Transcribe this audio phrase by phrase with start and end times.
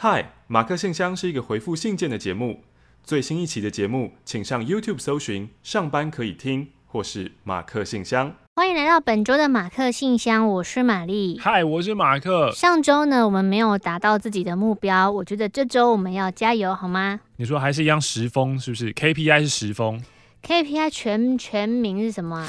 [0.00, 2.62] 嗨，马克信箱是一个回复信件的节目。
[3.02, 8.32] 最新一期的节目，请上 YouTube 搜寻“上班可以听”或是“马克信箱”。
[8.54, 11.36] 欢迎来到本周的马克信箱，我是玛丽。
[11.42, 12.52] 嗨，我是马克。
[12.52, 17.18] 上周呢，我们没有达到自己的目标，我觉得这周我们要加油，好吗？
[17.34, 20.00] 你说还是一样十封，是不是？KPI 是十封。
[20.42, 22.48] KPI 全全名是什么啊？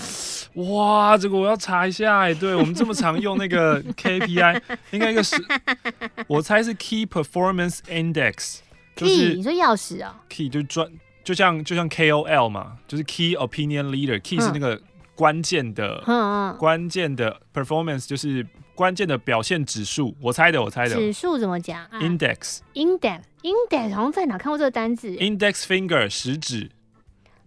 [0.56, 2.34] 哇，这个我要查一下哎。
[2.34, 4.62] 对，我们这么常用那个 KPI，
[4.92, 5.36] 应该一个是，
[6.28, 8.60] 我猜是 Key Performance Index
[8.96, 9.06] 就。
[9.06, 10.89] Key，你说钥匙啊？Key 就专，
[11.24, 14.20] 就像就像 KOL 嘛，就是 Key Opinion Leader。
[14.21, 14.82] Key 是那个
[15.15, 18.46] 关键的，嗯，关键的 performance 就是
[18.76, 20.15] 关键的表现指数。
[20.21, 20.96] 我猜的，我猜的。
[20.96, 22.60] 指数怎么讲？Index。
[22.74, 26.71] Index，Index，好像在哪看过这个单字？Index finger，食指。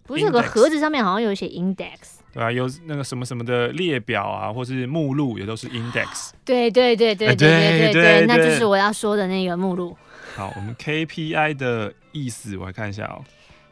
[0.05, 6.31] 不是有个盒子上面好像有写 index，对啊，有那个什么什么的列表啊，或是目录也都是 index。
[6.43, 9.95] 对对对对对对对对，那就是我要说的那个目录。
[10.35, 13.23] 好，我们 KPI 的意思我来看一下哦。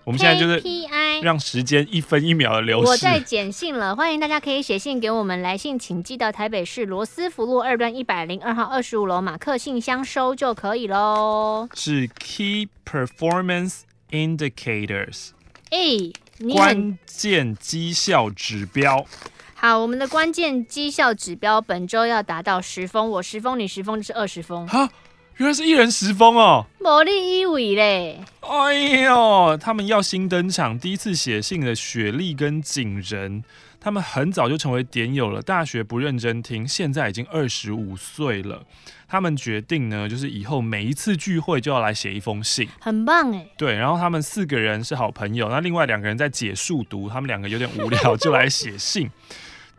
[0.03, 2.89] 我们现在就是 KPI，让时间一分一秒的流逝。
[2.89, 11.69] 我在简信了，欢迎大家可以写信给我们，来信请寄到台北市罗斯福路二段一百零二号二十五楼马克信箱收就可以喽。
[11.75, 15.29] 是 Key Performance Indicators。
[15.69, 16.11] 哎，
[16.49, 19.05] 关键绩效指标。
[19.53, 24.67] 好，我们的关键绩效指标本周要达到十封，我十封，你十封就是二十封。
[24.67, 24.89] 哈，
[25.37, 26.65] 原来是一人十封哦。
[26.79, 28.19] 魔力一尾嘞。
[28.39, 33.43] 哎呦，他们要新登场，第一次写信的雪莉跟景仁，
[33.83, 35.41] 他们很早就成为点友了。
[35.41, 38.63] 大学不认真听，现在已经二十五岁了。
[39.07, 43.47] 他们决定呢，就是以后每一次聚会就要来写一封信，很棒哎。
[43.57, 49.09] 对，然后他们四个人是好朋友，那另外两个人在解数读，他们两个有点无聊，就来写信。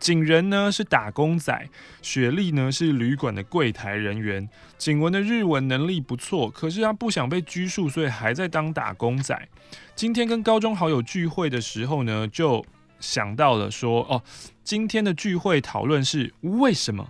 [0.00, 1.68] 景仁呢是打工仔，
[2.02, 4.48] 雪莉呢是旅馆的柜台人员。
[4.76, 9.48] 景文的日文能力不错，可是他不想被拘束，所以还在当打工仔。
[9.94, 12.66] 今天跟高中好友聚会的时候呢，就
[13.02, 14.22] 想到了说，哦，
[14.64, 17.08] 今天的聚会讨论是为什么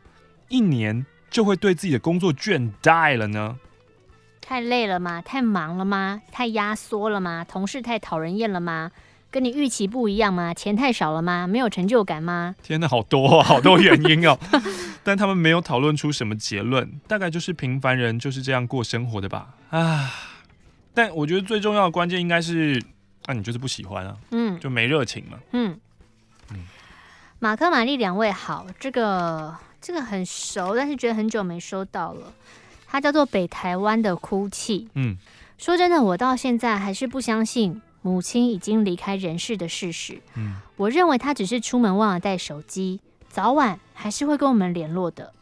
[0.49, 3.59] 一年就会对自己的工作倦怠了呢？
[4.41, 5.23] 太累了吗？
[5.23, 6.23] 太忙了吗？
[6.33, 7.45] 太压缩了吗？
[7.49, 8.91] 同事太讨人厌了吗？
[9.31, 10.53] 跟你预期不一样吗？
[10.53, 11.47] 钱太少了吗？
[11.47, 12.55] 没有成就感吗？
[12.63, 14.39] 天哪，好多 好多原因哦！
[15.05, 19.55] 但他们没有讨论出什么结论，大概就是平凡人就是这样过生活的吧。
[19.71, 20.11] 啊！
[20.93, 22.83] 但我觉得最重要的关键应该是，
[23.27, 25.79] 啊，你就是不喜欢啊，嗯，就没热情嘛，嗯
[26.51, 26.65] 嗯。
[27.39, 29.57] 马克、玛丽两位好，这个。
[29.85, 32.33] 这个很熟，但是觉得很久没收到了。
[32.87, 34.89] 它叫做北台湾的哭泣。
[34.95, 35.17] 嗯，
[35.59, 40.21] 说真的，我到现在还是不相信母亲已经离开人世的事实。
[40.37, 45.33] 嗯，我认为她只是出门忘了带手机，早晚还是会跟我们联络的。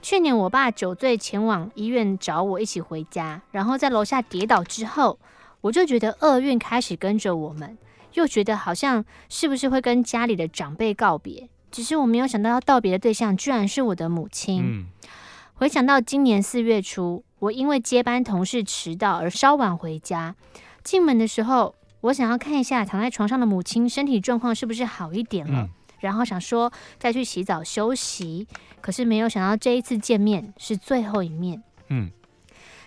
[0.00, 5.18] 去年我爸酒醉前往医院找我一起回家，然后在楼下跌倒之后，
[5.64, 7.78] 我就觉得厄运开始跟着我们，
[8.12, 11.48] 又觉得好像是不是会跟家里的长辈告别。
[11.70, 14.62] 只是我没有想到要道别的对象居然是我的母亲。
[14.62, 14.86] 嗯，
[15.54, 20.36] 回想到今年四月初，我因为接班同事迟到而稍晚回家，
[20.82, 25.70] 进门的时候，我想要看一下躺在床上的母亲身体状况是不是好一点了，嗯，
[26.00, 28.46] 然后想说再去洗澡休息。
[28.82, 31.62] 可是没有想到这一次见面是最后一面。
[31.88, 32.10] 嗯，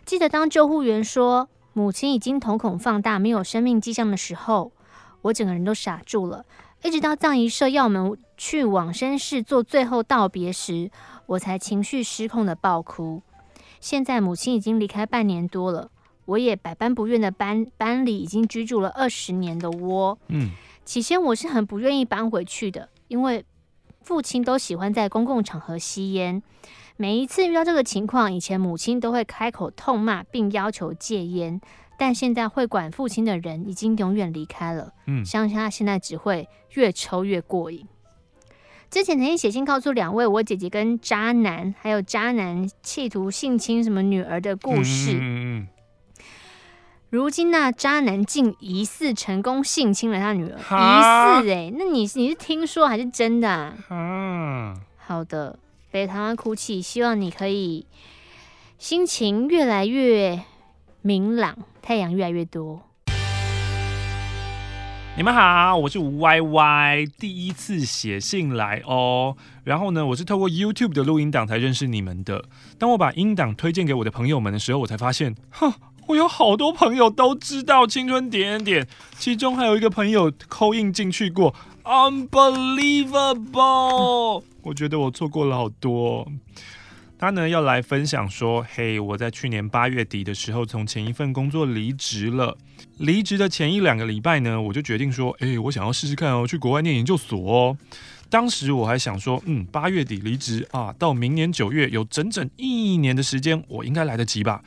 [0.06, 4.72] 记得当救护员说母亲已经瞳孔放大，没有生命迹象的时候，
[5.22, 6.44] 我整个人都傻住了。
[6.82, 10.90] 一直到葬仪社要我们去往生室做最后道别时，
[11.28, 13.22] 我才情绪失控的爆哭。
[13.80, 15.92] 现在母亲已经离开半年多了，
[16.26, 20.18] 我也百般不愿的搬搬离已经居住了二十年的窝。
[20.30, 20.50] 嗯，
[20.84, 23.46] 起先我是很不愿意搬回去的，因为
[24.02, 26.42] 父亲都喜欢在公共场合吸烟。
[26.98, 31.62] 每一次遇到这个情况，以前母亲都会开口痛骂，并要求戒烟。
[32.00, 37.88] 但现在会管父亲的人已经永远离开了，嗯，相信他现在只会越抽越过瘾。
[38.90, 45.14] 之前曾经写信告诉两位我姐姐跟渣男，还有渣男企图性侵什么女儿的故事。
[45.14, 45.68] 嗯嗯嗯。
[47.10, 53.74] 如今那渣男竟疑似成功性侵了他女儿，疑似哎，那你你是听说还是真的啊？
[53.90, 55.58] 嗯，好的，
[55.90, 57.86] 北台湾哭泣，希望你可以
[58.78, 60.42] 心情越来越
[61.02, 61.58] 明朗。
[61.82, 62.82] 太阳越来越多。
[65.16, 69.38] 你们好，我是吴歪歪，第一次写信来哦。
[69.64, 72.44] 然后呢，我是透过 YouTube 的录音档才认识你们的。
[72.78, 75.74] 当我把音档推荐给我的朋友们的时候，我才发现，哼，
[76.08, 78.88] 我有好多朋友都知道青春点点点，
[79.18, 84.44] 其中还有一个朋友扣印进去过，Unbelievable！
[84.68, 86.30] 我觉得我错过了好多。
[87.18, 92.58] 他呢要来分享说：“嘿，我在去年八月底的时候，从前一份工作离职了。
[92.98, 97.78] 离职的前一两个礼拜呢，我就决定说，哎，我想要试试看哦，去国外念研究所哦。
[98.30, 104.62] 当时我还想说，嗯，八月底离职啊，到明年九月有整整一年的时间，我应该来得及吧？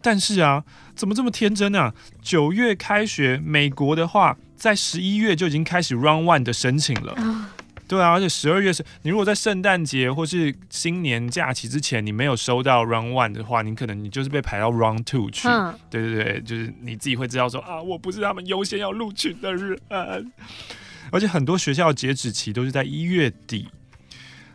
[0.00, 0.64] 但是啊，
[0.96, 1.94] 怎么这么天真啊？
[2.22, 7.14] 九月开学，美国的话，在十一月就已经开始 Round One 的申请了。”
[7.88, 15.46] 对啊，而且十二月是，你如果在圣诞节或是新年假期之前，你没有收到 Round One 的话，你可能你就是被排到 Round Two 去。
[15.46, 19.78] 嗯、对对对，就是你自己会知道说啊，我不是他们优先要录取的人。
[21.12, 23.68] 而且很多学校截止期都是在一月底。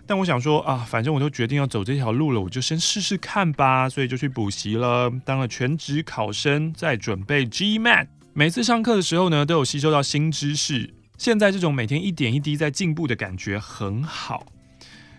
[0.05, 3.87] 但我想说啊，反正我都决定要走这条路了，我就先试试看吧。
[3.87, 8.07] 所以就去补习了，当了全职考生，在准备 GMAT。
[8.33, 10.93] 每次上课的时候呢，都有吸收到新知识。
[11.21, 14.43] 现在这种每天一点一滴在进步的感觉很好。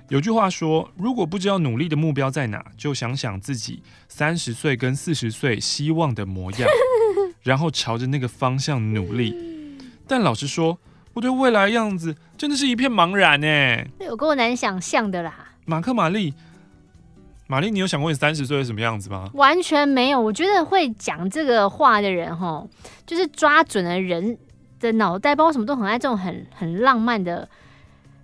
[0.09, 6.69] 有句话说，如果不知道努力的目标在哪，就想想自己三十岁跟四十岁希望的模样，
[7.43, 9.33] 然后朝着那个方向努力。
[10.09, 10.77] 但老实说，
[11.13, 13.85] 我对未来的样子真的是一片茫然呢。
[14.01, 15.53] 有够难想象的啦。
[15.67, 16.35] 马克玛丽，
[17.47, 19.31] 玛丽，你有想过你三十岁是什么样子吗？
[19.35, 20.21] 完全没有。
[20.21, 22.67] 我觉得会讲这个话的人，哈，
[23.07, 24.37] 就是抓准了人。
[24.83, 27.49] 的脑袋，包括什么都很爱这种很很浪漫的，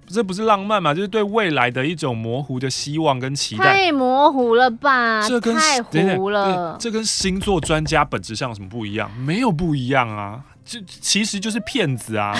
[0.09, 0.93] 这不是浪漫嘛？
[0.93, 3.65] 就是对未来的一种模糊的希望跟期待。
[3.65, 5.27] 太模糊了吧？
[5.27, 6.77] 这跟太糊了。
[6.81, 9.11] 这跟星座专家本质上有什么不一样？
[9.19, 12.35] 没有不一样啊，这其实就是骗子啊！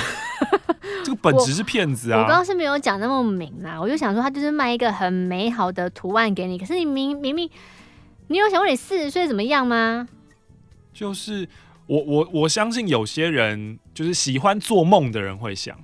[1.05, 2.21] 这个本质是骗子啊！
[2.21, 7.49] 我刚刚是没有讲那么明啊，我就想说他就是卖一个很美好的图案给你，可是你明明明，
[8.27, 10.09] 你有想过你四十岁怎么样吗？
[10.93, 11.49] 就是。
[11.89, 15.77] 我我我相信有些人就是喜欢做梦的人会想，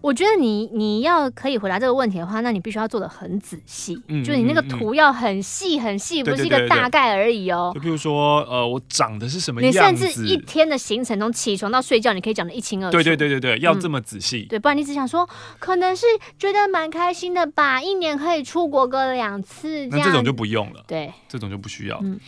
[0.00, 7.72] 我觉得你你要可以回答这个问题的话，那你必须要做的很仔细，嗯，就是你那个图要很细很细，不是一个大概而已哦。
[7.74, 10.06] 就比如说，呃，我长得是什么样子？
[10.06, 12.96] 你甚至一天的行程从起床到睡觉，你可以讲的一清二楚。
[12.96, 14.42] 对对对对对，要这么仔细。
[14.48, 15.28] 对，不然你只想说，
[15.58, 16.06] 可能是
[16.38, 20.84] 觉得蛮开心的吧，一年可以出国个两次，那这种就不用了。
[20.86, 21.98] 对，这种就不需要。
[22.04, 22.20] 嗯。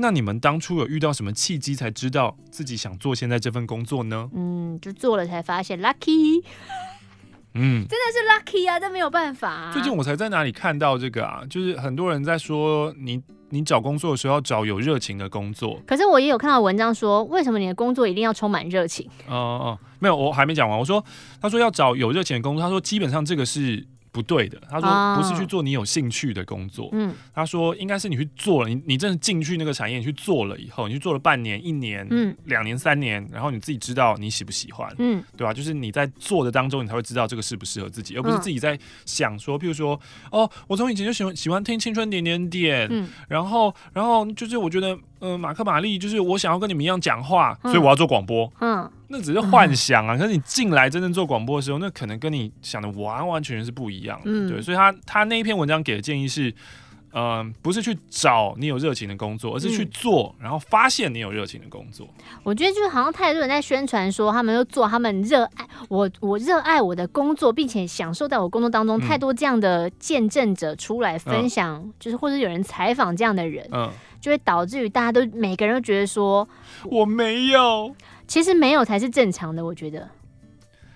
[0.00, 4.30] 那你们当初有遇到什么契机才知道自己想做现在这份工作呢？
[4.32, 6.40] 嗯，就做了才发现，lucky，
[7.54, 9.72] 嗯，真的是 lucky 啊，这没有办法啊。
[9.72, 15.82] 最近我才在哪里看到这个啊，就是很多人在说你你找工作的时候要找有热情的工作。
[15.84, 19.10] 可是我也有看到文章说，为什么你的工作一定要充满热情？
[19.26, 20.78] 哦哦，没有，我还没讲完。
[20.78, 21.04] 我说，
[21.42, 23.84] 他说要找有热情的工作，他说基本上这个是。
[24.10, 35.52] 不对的，他说不是去做你有兴趣的工作，嗯，他说应该是你去做了，你你真的进去那个产业，你去做了以后，你去做了半年、一年、嗯，两年、三年，然后你自己知道你喜不喜欢，嗯，对吧？
[35.52, 39.98] 就是你在做的当中，你才会知道这个适不适合自己，而不是自己在想说，譬如说，
[40.30, 44.98] 哦，我从以前就喜欢喜欢听青春点点点，嗯，然后然后就是我觉得。
[45.20, 48.50] 呃，马克玛丽就是我想要跟你们一样讲话，嗯、所以我要做广播。
[48.60, 50.14] 嗯，那只是幻想啊。
[50.14, 54.24] 嗯、可是你进来真正做广播的时候，那可能跟你想的完完全全是不一样的。
[54.26, 56.54] 嗯，对，所以他他那一篇文章给的建议是，嗯、
[57.12, 62.06] 呃，不是去找你有热情的工作，而是去做，嗯、然后发现你有热情的工作。
[62.42, 69.00] 我觉得就是好像太多人在宣传说，他们要做他们热爱我，我热爱我的工作，并且享受在我工作当中。
[69.00, 73.90] 太多这样的见证者出来分享，嗯、就是或者有人采访这样的人，嗯。
[74.20, 76.46] 就会导致于大家都每个人都觉得说
[76.86, 77.94] 我没有，
[78.26, 79.64] 其实没有才是正常的。
[79.64, 80.10] 我觉得，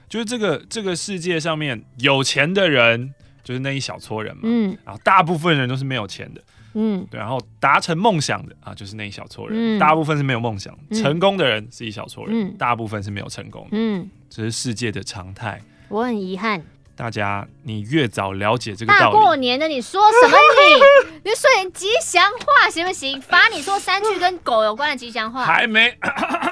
[0.09, 6.41] 就是这个这个世界上面有钱的人就是那一小撮人嘛，嗯，然后大部分人都是没有钱的，
[6.75, 15.61] 嗯，对，然后达成梦想的啊就是那一小撮人，嗯，大部分是没有梦想，嗯，成功的人是一小撮人，嗯，大部分是没有成功的，嗯，这是世界的常态。
[15.89, 16.63] 我很遗憾。
[16.95, 19.17] 大家，你越早了解这个道理。
[19.17, 20.37] 大过年的，你说什么
[21.17, 21.21] 你？
[21.25, 23.21] 你说点吉祥话行不行？
[23.21, 25.45] 罚你说三句跟狗有关的吉祥话。
[25.45, 25.97] 还没，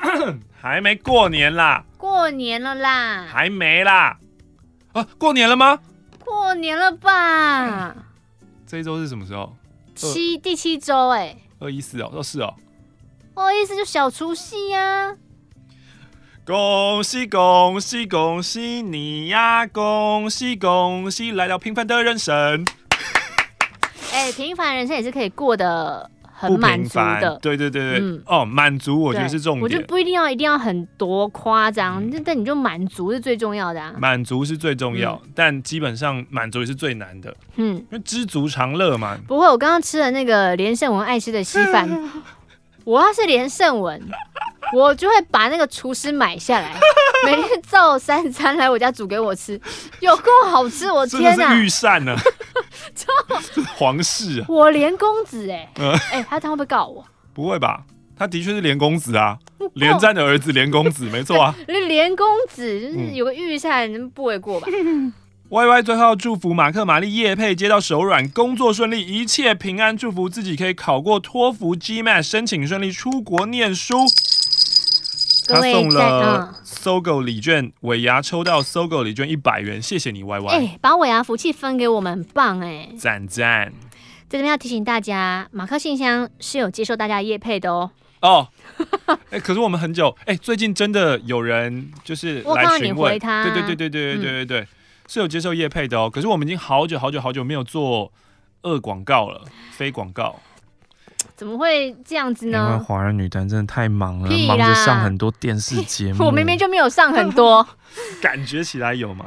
[0.58, 1.84] 还没过年啦。
[1.98, 3.26] 过年了啦。
[3.30, 4.18] 还没啦。
[4.92, 5.78] 啊，过年了吗？
[6.30, 7.92] 过年了吧？
[8.66, 9.52] 这一周是什么时候？
[9.96, 11.36] 七第七周哎。
[11.58, 12.54] 二一四哦，哦是哦。
[13.34, 15.16] 二一四就小除夕呀。
[16.46, 19.66] 恭喜恭喜恭喜你呀！
[19.66, 22.64] 恭喜恭喜来到平凡的人生。
[24.12, 26.08] 哎、欸，平凡人生也是可以过得
[26.40, 27.38] 很满足的。
[27.42, 29.62] 对对对对，嗯、哦，满足我觉得是重点。
[29.62, 33.92] 我觉得不一定要一定要很多夸张，嗯、但你就满足是最重要的啊。
[33.98, 37.36] 满足是最重要，嗯、但基本上满足也是最难的。
[37.56, 39.18] 嗯，因为知足常乐嘛。
[39.28, 41.88] 不会，我刚刚吃了那个连胜文爱吃的稀饭，
[42.84, 44.00] 我要是连胜文。
[44.74, 46.74] 我就会把那个厨师买下来，
[47.26, 49.60] 每天照三餐来我家煮给我吃，
[50.00, 50.90] 有够好吃！
[50.90, 52.16] 我天哪，御膳呢？
[52.94, 53.06] 超
[53.76, 54.46] 皇室啊！
[54.48, 57.04] 我连公子哎、欸，哎、欸，他他会不会告我？
[57.32, 57.82] 不会吧？
[58.16, 59.38] 他的确是连公子啊，
[59.74, 61.54] 连战的儿子连公子， 没错啊。
[61.66, 64.68] 连公子就是有个御膳，不为过吧？
[64.70, 65.12] 嗯
[65.48, 73.96] Y Y 最后祝福马克玛丽叶佩接到手软，工作顺利，一切平安，祝福自己可以考过托福 GMAT，申请顺利出国念书。
[75.54, 80.52] 他送了搜狗礼券，尾牙抽到搜狗礼券一百元，谢谢你 Y Y。
[80.52, 82.88] 哎、欸，把尾牙福气分给我们，很棒哎！
[82.98, 83.72] 赞赞。
[84.28, 87.90] 在这边要提醒大家，马克信箱是有接受大家夜配的哦。
[88.20, 88.48] 哦，
[89.06, 94.60] 哎、欸，可是我们很久，哎、欸，最近真的有人就是来询回他，对对对对对对对对。
[94.60, 94.66] 嗯
[95.10, 98.12] 是有接受夜配的哦，可是我们已经好久好久好久没有做
[98.62, 99.42] 恶广告了，
[99.72, 100.38] 非广告，
[101.40, 102.68] 怎么会这样子呢？
[102.70, 106.26] 因为华人女单真的太忙了，忙着上很多电视节目。
[106.26, 107.66] 我明明就没有上很多，
[108.20, 109.24] 感觉起来有吗？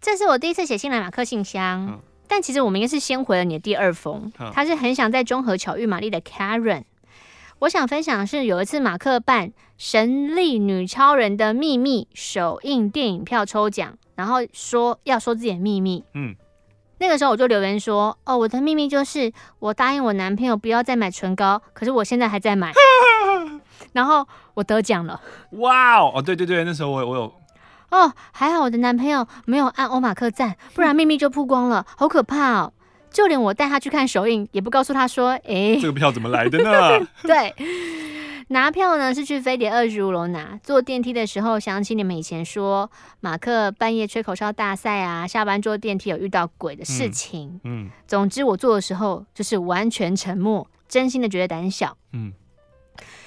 [0.00, 6.84] 这是我第一次写信来马克信箱，嗯、但其实我们应该是先回了你的第二封，嗯、他是很想在中和巧遇玛丽的 Karen。
[7.58, 16.04] 我想分享的是，有一次马克办《神力女超人的秘密》首映电影票抽奖，然后说要说自己的秘密。
[16.14, 16.34] 嗯，
[16.98, 22.72] 那个时候我就留言说：“哦，我的秘密就是我答应我男朋友不要再买唇膏，可是我现在还在买。
[23.92, 25.20] ”然后我得奖了。
[25.52, 26.12] 哇哦！
[26.16, 27.34] 哦，对对对，那时候我我有。
[27.90, 32.72] 哦，还好我的男朋友没有按欧马克赞，不然秘密就曝光了，好可怕哦。
[33.12, 37.54] 就连我带他去看首映，也不告诉他说：“哎、欸，这个票怎么来的呢？” 对，
[38.48, 40.58] 拿票呢是去飞碟二十五楼拿。
[40.62, 42.90] 坐电梯的时候，想起你们以前说
[43.20, 47.60] 马克半夜吹口哨大赛啊，下班坐电梯有遇到鬼的事情。
[47.64, 51.96] 嗯，嗯总之我坐的时候就是完全沉默，真心的觉得胆小。
[52.12, 52.32] 嗯，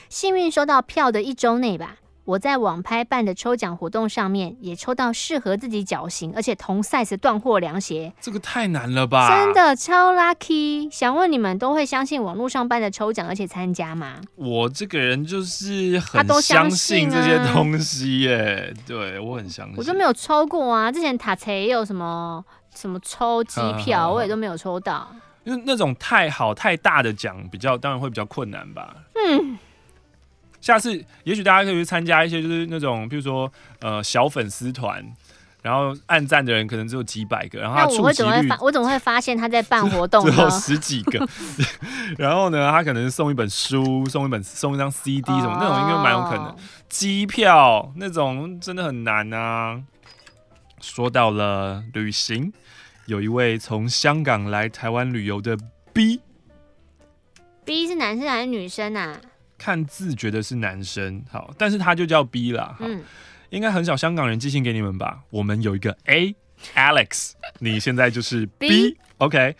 [0.09, 1.97] 幸运收到票的一周内吧。
[2.25, 9.29] 我在网拍办的抽奖活动上面也抽到适合自己脚型，而且同 size 断货凉鞋，这个太难了吧？
[9.29, 10.89] 真的超 lucky！
[10.91, 14.15] 想问你们都会相信网络上办的抽奖，而且参加吗？
[14.35, 19.75] 我这个人就是很相信这些东西耶，对我很相信。
[19.77, 25.07] 我就没有抽过啊，之前塔才也有什么什么抽机票，我也都没有抽到。
[25.43, 28.95] 因为那种太好太大的奖，比较当然会比较困难吧。
[29.13, 29.59] 嗯。
[30.65, 35.05] 下次也许大家可以去参加一些，就是那种，比如说呃小粉丝团，
[35.61, 40.33] 然后按赞的人可能只有几百个，然后他触及率，我怎么会发现他在办活动呢？
[40.33, 41.23] 只有十几个，
[42.17, 46.55] 然后呢，他可能送一本书，送一本送一张 CD 什么、哦、那种，应该蛮有可能。
[46.89, 49.79] 机票那种真的很难啊。
[50.81, 52.51] 说到了旅行，
[53.05, 55.55] 有一位从香港来台湾旅游的
[55.93, 59.15] B，B 是男生还是女生啊？
[59.57, 63.03] 看字觉得是男生，好，但是他就叫 B 啦，嗯，
[63.49, 65.19] 应该很少香港人寄信给你们吧？
[65.29, 69.55] 我们有一个 A，Alex，你现在就是 B，OK，B?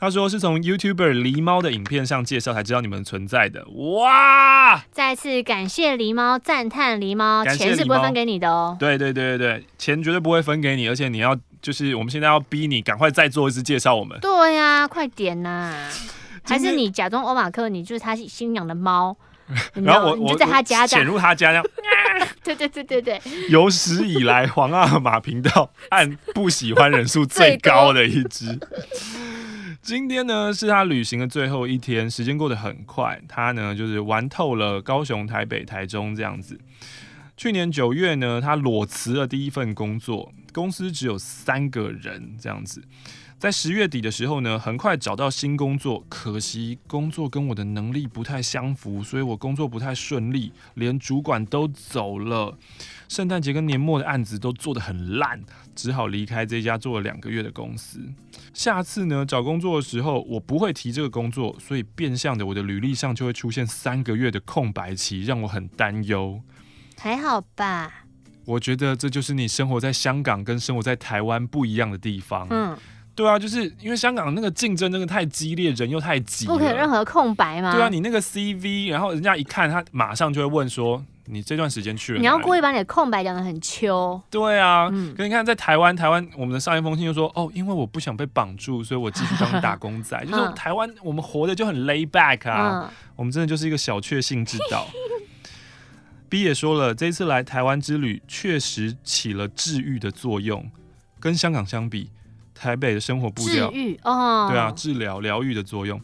[0.00, 4.84] 他说是从 YouTuber 狸猫的影片上介绍才知道你们存在的，哇！
[4.92, 8.76] 再次感谢狸猫，赞叹狸猫，钱是不会分给你的哦。
[8.78, 14.16] 对对对对对，钱绝对不会分给你，而且你要就是我们现在要逼你赶快再做一次介绍我们。
[14.20, 15.90] 对呀、啊，快点呐、啊！
[16.44, 19.16] 还是你假装欧马克，你就是他新养的猫。
[19.74, 21.64] 然后我 我就在他家潜入他家这样，
[22.42, 28.58] 对对对对对， 有史以来皇阿玛频道按不喜欢人数最高的一支。
[29.80, 36.58] 今天呢是他旅行的最后一天，时间过得很快，他呢就是玩透了高雄、台北、台中这样子。
[37.36, 42.82] 去年九月呢，他裸辞了第一份工作，公司只有三个人这样子。
[43.38, 52.58] 在十月底的时候呢，很快找到新工作，可惜工作跟我的能力不太相符，所以我工作不太顺利，连主管都走了，
[53.08, 55.40] 圣诞节跟年末的案子都做得很烂，
[55.76, 58.00] 只好离开这家做了两个月的公司。
[58.52, 66.42] 下次呢，找工作的时候，我不会提这个工作，所以变相的我的履历上就会出现三个月的空白期，让我很担忧。
[66.98, 68.02] 还好吧？
[68.46, 72.48] 我觉得这就是你生活在香港跟生活在台湾不一样的地方。
[72.50, 72.76] 嗯。
[73.18, 77.72] 对啊，就是因为香港那个竞争真的太激烈，人又太挤，不可以任何空白嘛？
[77.72, 82.20] 对啊，你那个 CV，然后人家一看，他马上就会问说，你这段时间去了？
[82.20, 84.22] 你要故意把你的空白讲的很秋。
[84.30, 90.16] 对啊，嗯，可你看在台湾，台湾我们的上一封信就说，哦，因为我不想被绑住，所以我继续当打工仔。
[90.24, 94.86] 就是台湾我们活的就很 lay back 啊，嗯，我们真的就是一个小确幸之岛。
[96.28, 100.70] B 也说了，这一次来台湾之旅确实起了治愈的作用，
[101.18, 102.10] 跟香港相比。
[102.58, 106.00] 台北的生活步调，治愈哦，对啊，治疗疗愈的作用。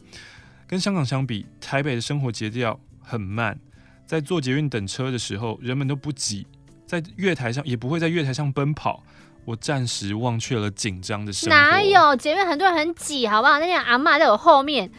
[0.67, 3.59] 跟香港相比，台北的生活节奏很慢，
[4.07, 6.47] 在坐捷运等车的时候，人们都不挤，
[6.87, 9.03] 在月台上也不会在月台上奔跑。
[9.45, 11.55] 我暂时忘却了紧张的生活。
[11.55, 13.59] 哪有捷运很多人很挤，好不好？
[13.59, 14.91] 那天阿嬷在我后面，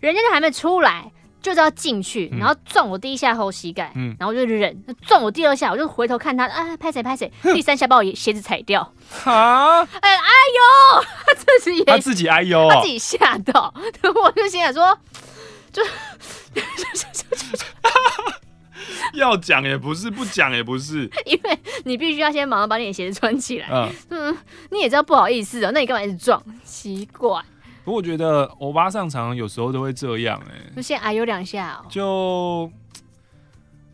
[0.00, 8.80] 人家都还没出来，就是要进去，然后撞我第一下后膝盖，嗯，然后我就忍，撞我第二下，我就回头看他，啊，拍谁拍谁，第三下把我鞋子踩掉，
[9.24, 13.74] 啊，哎哎呦， 他自己也他自己哎呦，他自己吓到，
[14.24, 14.96] 我就心想说，
[15.72, 15.82] 就。
[19.14, 23.68] 要讲也不是，不讲也不是，因为你必须要先马上把你的鞋子穿起来。
[23.70, 23.92] 嗯。
[24.10, 24.38] 嗯，
[24.70, 26.42] 你也知道不好意思哦，那你干嘛一直撞？
[26.64, 27.40] 奇怪。
[27.84, 32.70] 不过我觉得欧巴桑常常有时候都会这样哎、欸，就先哎呦两下哦，就。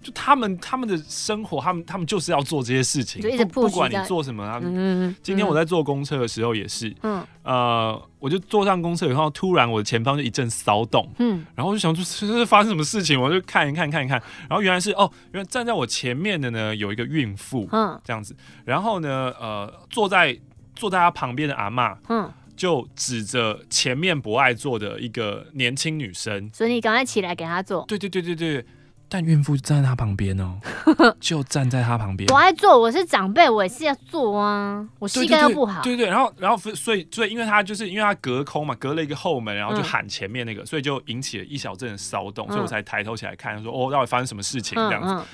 [0.00, 4.72] 就他们他们的生活，他们他们就是要做这些事情，不不管你做什么，他们。
[4.72, 20.38] 嗯、今天我在坐公车的时候也是，嗯，呃，我就坐上公车以后，突然我的前方就一阵骚动，嗯，然后我就想说这是发生什么事情，我就看一看看一看，然后原来是哦，原来站在我前面的呢有一个孕妇，嗯，这样子，然后呢，呃，坐在
[20.76, 28.66] 坐在他旁边的阿嬷，嗯，就指着前面不爱坐的一个年轻女生，所以你赶快起来给她坐，对对对对对。
[29.10, 32.26] 但孕妇站在她旁边哦、喔， 就站在她旁边。
[32.26, 34.86] 不爱坐，我是长辈，我也是要坐啊。
[34.98, 35.80] 我膝盖又不好。
[35.80, 45.08] 对对，对，然后然后所以所以，因为她就是因为她隔空嘛，隔了一个后门，然后就喊前面那个，嗯、所以就引起了一小阵的骚动，所以我才抬头起来看，说哦，到底发生什么事情这样子。
[45.08, 45.24] 嗯嗯、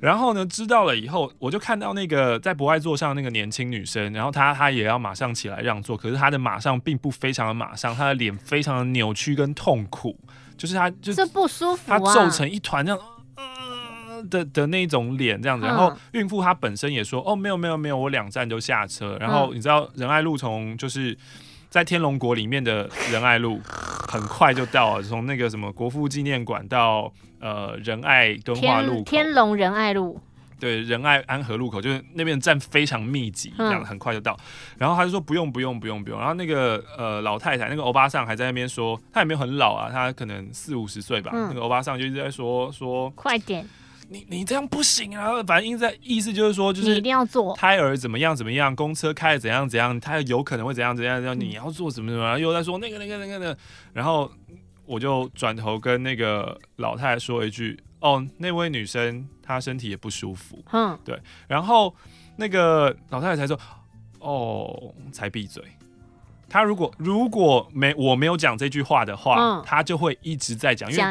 [0.00, 10.16] 然后呢，知道了以后，我就看到那个在博爱座上那个年轻女生，然后她她也要马上起来让座，可是她的马上并不非常的马上，她的脸非常的扭曲跟痛苦。
[10.56, 13.00] 就是她，就是不舒服、啊，他皱成一团这样，
[13.36, 15.64] 嗯的的那种脸这样子。
[15.64, 19.16] 然后孕妇她本身也说，哦，没有没有没有，我两站就下车。
[19.20, 21.16] 然后你知道仁爱路从就是
[21.70, 23.60] 在天龙国里面的仁爱路，
[24.08, 30.20] 很快就到了，从那个什么国父纪念馆到呃仁爱敦化路，天龙仁爱路。
[30.60, 34.32] 对，仁爱安和路口就是那边站非常密集，这样很快就到。
[34.40, 34.44] 嗯、
[34.78, 36.18] 然后他就说不用不用不用不用。
[36.18, 41.30] 然后那个呃老太太那个欧巴桑还在那边说，他也没有很老啊，他可能四五十岁吧。
[41.32, 43.64] 嗯、那个欧巴桑就一直在说说快点，
[44.08, 45.42] 你你这样不行啊！
[45.46, 53.58] 反正意在意思就是说，就是你一定要做胎儿怎么样怎么样，公车开怎样怎样，他有可能会怎样怎样怎样，你要做什么什么，又在说那个那个那个的。
[53.92, 54.30] 然后
[54.86, 57.78] 我就转头跟那个老太太说一句。
[58.00, 61.92] 哦，那位女生她身体也不舒服，嗯，对，然后
[62.36, 63.58] 那个老太太才说，
[64.20, 65.60] 哦，才闭嘴。
[66.48, 71.02] 她如果如果没我没有讲这句话的话，嗯，她就会一直在讲，因为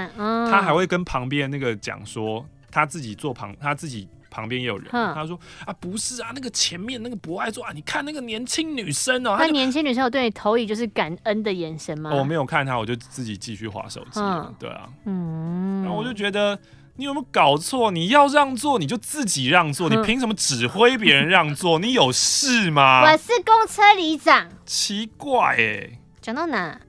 [0.49, 12.11] 她还会跟旁边那个讲说，她自己坐旁，他自己旁边也有人，他说啊，不是啊，那个前面那个博爱座啊，你看那个年轻女生哦，那年轻女生有对你投以就是感恩的眼神吗？
[12.13, 14.19] 我没有看他，我就自己继续划手机，
[14.59, 16.59] 对啊，嗯，然后我就觉得。
[16.99, 17.91] 你有没有搞错？
[17.91, 19.87] 你要让座，你就自己让座。
[19.87, 21.77] 你凭什么指挥别人让座？
[21.77, 23.03] 你有事吗？
[23.05, 24.49] 我是公车里长。
[24.65, 26.81] 奇怪哎，讲到哪？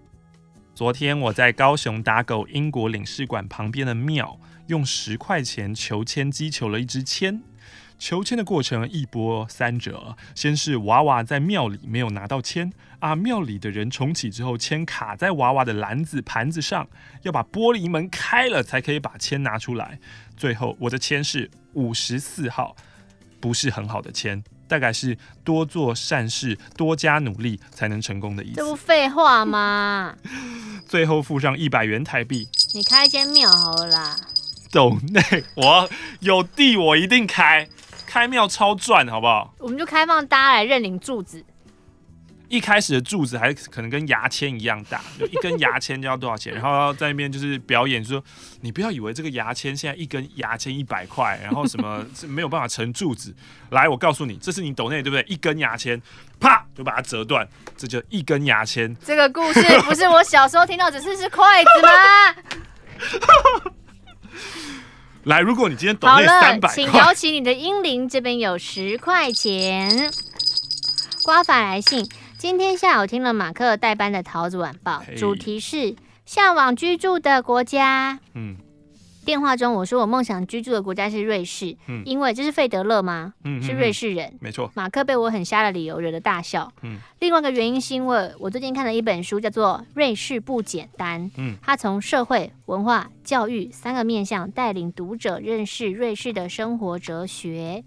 [0.75, 7.43] 昨天我在高雄打狗英国领事馆旁边的庙，用十块钱求签机求了一支签。
[7.99, 16.87] 求签的过程一波三折，先是娃娃在庙里没有拿到签，啊，庙里的人重启之后，签卡在娃娃的篮子盘子上，
[17.23, 19.99] 要把玻璃门开了才可以把签拿出来。
[20.37, 22.77] 最后我的签是五十四号，
[23.41, 28.55] 不是很好的签，大概是多做善事、多加努力才能成功的意思。
[28.55, 30.15] 这不废话吗？
[30.87, 34.17] 最后附上一百元台币，你开一间庙好了啦。
[34.71, 35.89] 斗内，我
[36.21, 37.69] 有地我一定开。
[38.07, 39.53] 开庙超赚，好不好？
[39.59, 41.45] 我们就开放大家来认领柱子。
[42.49, 46.55] 一开始的柱子还可能跟牙签一样大，就一根牙签就要多少钱？
[46.55, 48.25] 然后要在那边就是表演，就说
[48.63, 53.37] 你不要以为这个牙签现在一根牙签一百块，然后什么是没有办法成柱子。
[53.69, 55.23] 来，我告诉你，这是你抖内对不对？
[55.29, 56.01] 一根牙签，
[56.41, 58.97] 啪就把它折断，这就一根牙签。
[59.05, 63.69] 这个故事不是我小时候听到，只是是筷子吗？
[65.25, 70.11] 来，如果你今天懂了三百块，请摇起你的英灵，这边有十块钱。
[71.25, 78.21] 瓜法来信，今天下午听了马克代班的桃子晚报，主题是向往居住的国家。
[78.35, 78.57] 嗯。
[79.29, 83.35] 电话中我说我梦想居住的国家是瑞士，嗯，因为这是费德勒吗？
[83.45, 84.71] 嗯，是瑞士人，没错。
[84.75, 86.97] 马克被我很瞎的理由惹得大笑，嗯。
[87.19, 97.85] 另外一个原因是因为我最近看了一本书，叫做《瑞士不简单》，嗯，他从社会、文化、教育三个面向带领读者认识瑞士的生活哲学。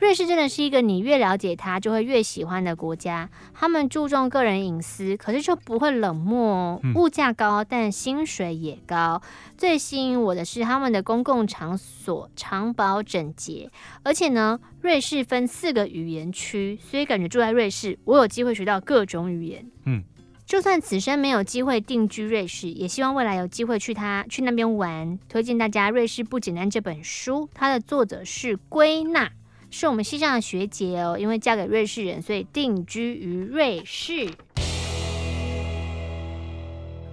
[0.00, 3.28] 瑞士真的是一个你越了解它就会越喜欢的国家。
[3.52, 6.80] 他们注重个人隐私，可是就不会冷漠。
[6.94, 9.20] 物价高，但薪水也高。
[9.58, 13.70] 最吸引我的是他们的公共场所长保整洁，
[14.02, 19.70] 而且呢，瑞士分四个语言区，所以感觉住在瑞士，我有机会学到各种语言。
[19.84, 20.02] 嗯。
[20.46, 25.16] 就算此生没有机会定居瑞士，也希望未来有机会去他去那边玩。
[25.28, 29.30] 推荐大家《瑞士不简单》这本书，它的作者是归纳，
[29.70, 31.16] 是我们西上的学姐哦。
[31.18, 34.28] 因为嫁给瑞士人，所以定居于瑞士。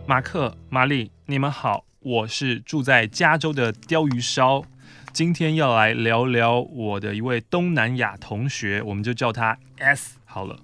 [0.06, 4.64] 马克、玛丽，你们好，我是住在加州的鲷鱼烧，
[5.12, 10.60] 今天要来聊聊我的一位东南亚同学，我们就叫他 S 好了，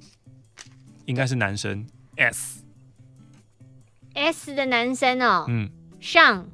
[1.06, 2.63] 应该是男生 S。
[4.13, 6.47] S 的男生哦，嗯，上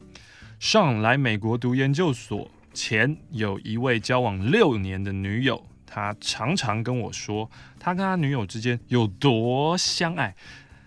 [0.59, 2.49] 上来美国读研究所
[2.81, 10.33] 前，有一位交往六年的女友，他常常跟我说，他跟他女友之间有多相爱。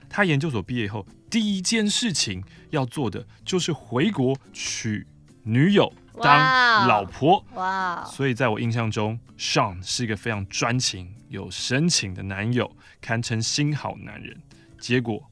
[0.08, 5.06] 他研究所毕业后，第一件事情要做的就是回国娶
[5.42, 7.44] 女友当老婆。
[7.56, 8.02] 哇！
[8.06, 14.40] 所以在我印象中，，Sean 是一个非常专情、有深情的男友，堪称新好男人。
[14.80, 15.22] 结果。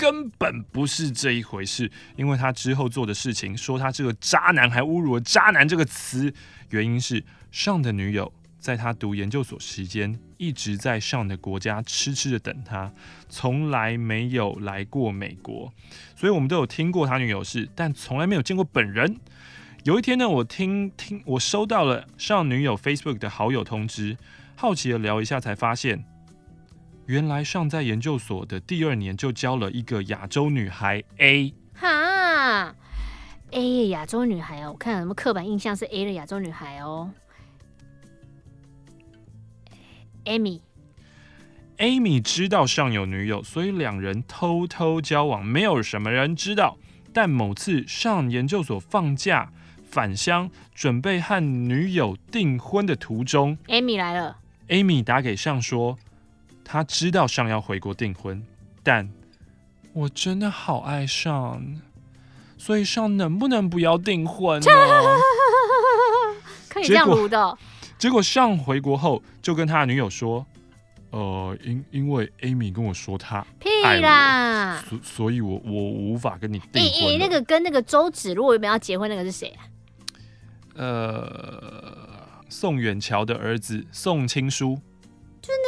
[0.00, 6.32] 根本不是这一回事，因为他之后做的事情，说他是个渣男，还侮辱了“渣男”这个词。
[6.70, 12.90] 原因是上的女友在他读研究所时间，一直在上的国家痴痴的等他，
[13.28, 15.70] 从来没有来过美国。
[16.16, 19.18] 所以我们都有听过他女友事，但从来没有见过本人。
[19.84, 24.16] 有一天呢，我听听，我收到了上女友 Facebook 的好友通知，
[24.56, 26.09] 好奇的聊一下，才发现。
[27.10, 32.72] 原来上在研究所的第二年就交了一个亚洲女孩 A，哈
[33.50, 37.10] ，A 亚洲女孩哦，我看有什么刻板印象是 A 的亚洲女孩哦
[40.24, 46.78] ，Amy，Amy 知道上有女友，所以两人偷偷交往，没有什么人知道。
[47.12, 49.50] 但某次上研究所放假
[49.82, 54.36] 返乡，准备和女友订婚的途中，Amy 来了
[54.68, 55.98] ，Amy 打给上说。
[56.72, 58.40] 他知道尚要回国订婚，
[58.84, 59.10] 但
[59.92, 61.80] 我真的好爱上，
[62.56, 64.66] 所以尚能不能不要订婚呢？
[66.70, 67.28] 可以这样录的。
[67.28, 67.58] 结果，
[67.98, 70.46] 结果上回国后就跟他的女友说
[71.10, 73.68] ：“呃，因因为 Amy 跟我说他屁
[74.00, 79.66] 啦，所所以我我无法跟你订婚。”欸欸，那个跟那个周芷若原本要结婚那个是谁啊？
[80.76, 81.98] 呃，
[82.48, 84.78] 宋远桥的儿子宋青书。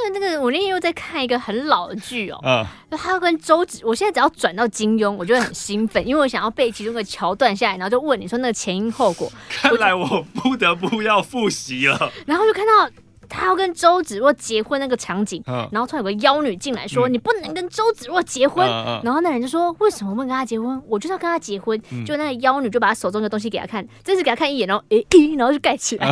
[0.03, 2.65] 就那个那个，我那天又在看一个很老的剧哦，嗯，
[2.99, 9.31] 他要跟周芷，我现在只要转到金庸，我就会很兴奋，因为我想要背其中的桥段下来，然后就问你说那个前因后果。
[9.49, 12.13] 看来我不得不要复习了。
[12.27, 12.91] 然后就看到
[13.29, 18.67] 他要跟周芷若结婚那个场景，嗯，然后突然有个妖女进来说：“嗯、你不能跟周芷若结婚。
[18.67, 20.83] 嗯嗯”然后那人就说：“为什么不能跟他结婚？
[20.87, 21.81] 我就是要跟他结婚。
[21.91, 26.11] 嗯”就那个妖女就把他手中的东西给他看，真是给他看一眼，然后诶咦，然后就盖起来，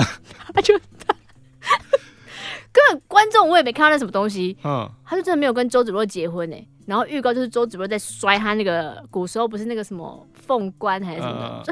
[0.54, 0.80] 他、嗯、 就。
[2.72, 6.66] 根本观众我也没看到那什么东西，嗯，他就真的没有跟周芷若结婚呢、欸。
[6.86, 11.62] 然后预告就是周芷若在摔他那个古时候不是那个什么凤冠还是什么？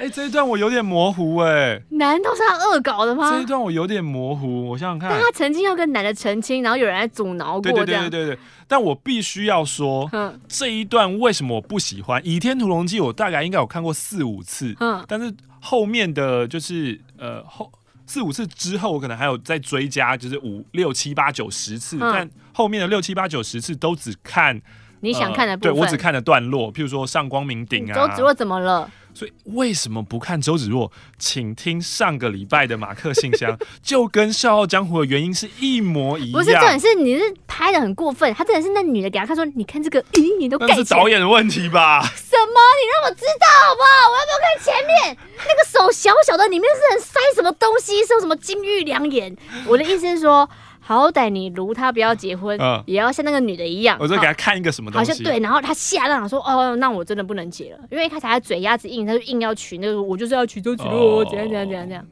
[0.00, 3.30] 哎，这一段我有点模糊哎、欸，难道是他恶搞的吗？
[3.32, 8.38] 这一段我有点模糊，我想想看，但他曾经要跟男的成亲，然后有人来阻挠过，对对对对对对。
[8.68, 12.22] 但我必须要说， 嗯，这一段为什么我不喜欢？
[12.24, 17.70] 《倚天屠龙记》我大概应该有看过四五次，嗯，但是后面的就是呃后。
[18.08, 24.62] 四五次之后，我可能还有再追加，就是五六七八九十次，嗯、但后面的六七八九十次都只看
[25.00, 25.74] 你想看的部分。
[25.74, 27.94] 对，我只看了段落，譬如说上光明顶啊。
[27.94, 28.88] 周芷若怎么了？
[29.16, 30.92] 所以为什么不看周芷若？
[31.18, 36.32] 请听上个礼拜的马克信箱， 就跟《笑傲江湖》的原因是一模一样。
[36.32, 40.76] 不是，重点是你是拍的很过分，他真的是那女的给他看说，你看这个，咦，你都盖起来。
[40.76, 42.02] 那是导演的问题吧？
[42.02, 42.60] 什么？
[42.76, 44.10] 你让我知道好不好？
[44.10, 45.16] 我要不要看前面？
[45.48, 48.04] 那个手小小的，里面是很塞什么东西？
[48.04, 49.34] 是有什么金玉良言？
[49.66, 50.46] 我的意思是说。
[50.86, 53.96] 好歹你如他不要结婚，嗯、也要像那个女的一样。
[53.98, 62.06] 我就给他看一个什么东西，好像对，然后他吓到说：“哦，那我真的不能结了。”因为一开始他嘴鸭子硬，他就硬要娶那个，我就是要娶周芷若，怎样怎样怎样怎样。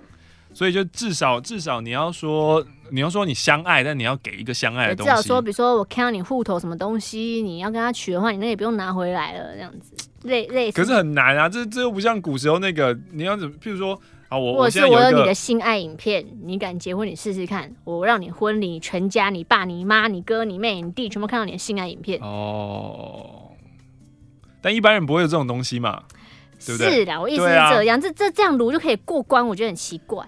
[0.53, 5.11] 所以就至少至少你要说你要说你相爱，但你要给一个相爱的东西。
[5.13, 10.83] 至少说，比如说我看到你户头什么东西，你要跟他娶的话，你那也不用拿回来了，这样子类类似。
[10.83, 13.55] 可是很难啊，这这又不像古时候那个，你要怎么？
[13.63, 13.97] 譬如说。
[14.41, 17.07] 或者是我有你的性爱影片，你敢结婚？
[17.09, 22.21] 你试试看，我让你婚礼全家，你爸、你妈、你哥、你妹、你弟，全部看到你的性爱影片。
[22.21, 23.53] 哦，
[24.61, 26.03] 但一般人不会有这种东西嘛。
[26.67, 26.91] 对不对？
[26.93, 30.25] 是的，我意思是这样，啊、这这这样撸就可以过关，我觉得很奇怪。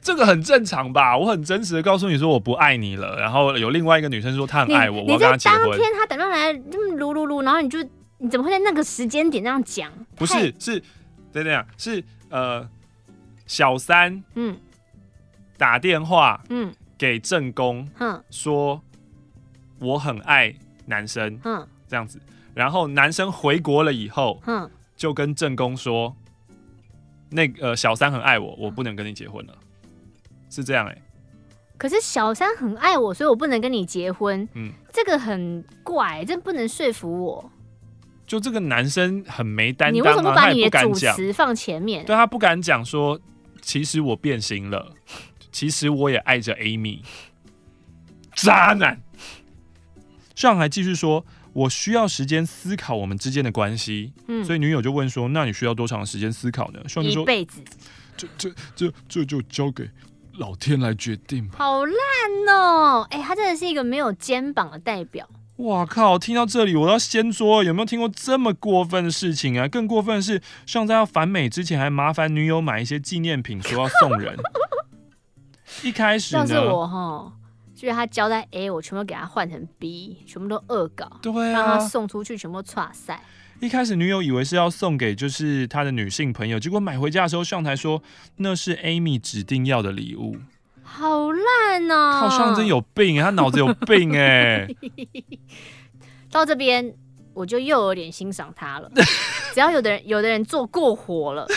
[0.00, 1.16] 这个很正常吧？
[1.16, 5.60] 我很真实的告诉你说我不爱你了，然后有另外一个女生说她很爱我，我要跟她结婚。
[5.60, 7.78] 当天她打电话来，这么卢卢卢，然后你就
[8.18, 9.92] 你怎么会在那个时间点那样讲？
[10.16, 10.82] 不是，是
[11.30, 12.66] 对对啊，是呃
[13.46, 14.58] 小三嗯。
[15.56, 16.74] 打电话嗯。
[16.96, 18.80] 给正宫嗯说
[19.80, 20.54] 我很爱
[20.86, 22.20] 男生嗯这样子，
[22.54, 26.14] 然后男生回国了以后嗯就跟正宫说
[27.30, 29.54] 那个、呃、小三很爱我，我不能跟你结婚了。
[30.48, 31.02] 是这样哎、欸，
[31.76, 34.48] 可是小三很爱我，所以我不能跟你结婚。
[34.54, 37.50] 嗯，这个很怪，这不能说服我。
[38.24, 42.06] 就这个男生很没担当、啊，你为什么不把你的主词放前面？
[42.06, 43.20] 对，他不敢讲说，
[43.64, 44.94] 其实我变心了，
[45.50, 47.00] 其实我也爱着 Amy。
[48.34, 49.00] 渣男。
[50.34, 54.12] 上还继续说，我需要时间思考我们之间的关系。
[54.28, 56.88] 嗯，所以女友就问说，那你需要多长时间思考呢？
[56.88, 57.62] 上就说一辈子。
[58.16, 59.90] 这这这这就交给。
[60.36, 61.58] 老天来决定吧。
[61.58, 61.94] 好烂
[62.48, 63.06] 哦！
[63.08, 65.28] 哎、欸，他真的是一个没有肩膀的代表。
[65.58, 66.18] 哇靠！
[66.18, 69.68] 听到这里，我要先说，有没有听过这么过分的事情啊？
[69.68, 74.36] 更过分的是，上在要返美之前，还麻烦女友买一些纪念品，说要送人。
[75.84, 77.32] 一开始呢，要是我哈，
[77.72, 83.22] 就是他交代 A，我全部给他换成 B，全部都恶搞，对啊，让他送出去，全部剉赛。
[83.60, 88.02] 一开始女友以为是要送给就是他的女性朋友，结果买回家的时候上台说
[88.38, 90.36] 那是 Amy 指定要的礼物，
[90.96, 92.20] 好烂哦！
[92.20, 94.68] 靠，上真有病，他脑子有病哎！
[96.30, 96.94] 到这边
[97.32, 98.88] 我就又有点欣赏他了，
[99.52, 101.48] 只要有的人有的人做过火了，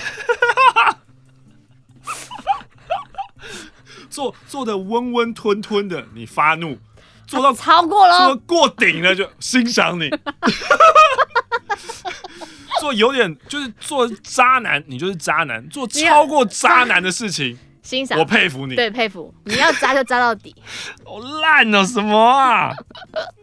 [4.09, 6.79] 做做的温温吞吞的，你发怒，
[7.27, 10.09] 做到、啊、超过了，做过顶了就欣赏你。
[12.79, 18.75] 做有点就是做渣男，你就是渣男；做超过渣男的事情，欣赏，我佩服你。
[18.75, 19.33] 对，佩服。
[19.45, 20.53] 你要扎就扎到底。
[21.05, 22.73] 好烂哦，什么啊？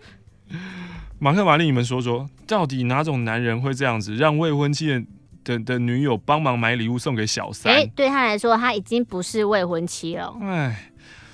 [1.18, 5.02] 马克、玛丽，你们说说，到底哪种男人会这样子，让未婚妻的
[5.42, 7.72] 的，的女友帮忙买礼物送给小三？
[7.72, 10.37] 欸，对他来说，他已经不是未婚妻了。
[10.42, 10.90] 哎，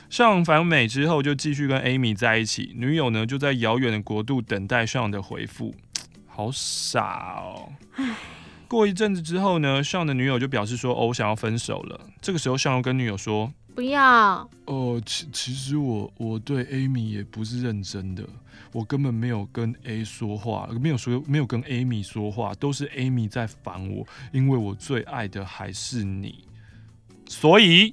[0.09, 5.75] 上返美之后就继续跟 Amy 在一起，女友呢就在遥远的国度等待上的回复。
[6.29, 7.73] 好傻哦！
[8.71, 18.23] 过一阵子之后呢，上的女友就表示说：“哦，我想要分手了。”这个时候，上又跟女友说：“不要。”哦，其其实我我对 Amy 也不是认真的，
[18.71, 26.45] 我根本没有跟 A 说话，没有说没有跟 Amy 说话，都是 Amy 在烦我，因为我最爱的还是你，
[27.27, 27.93] 所以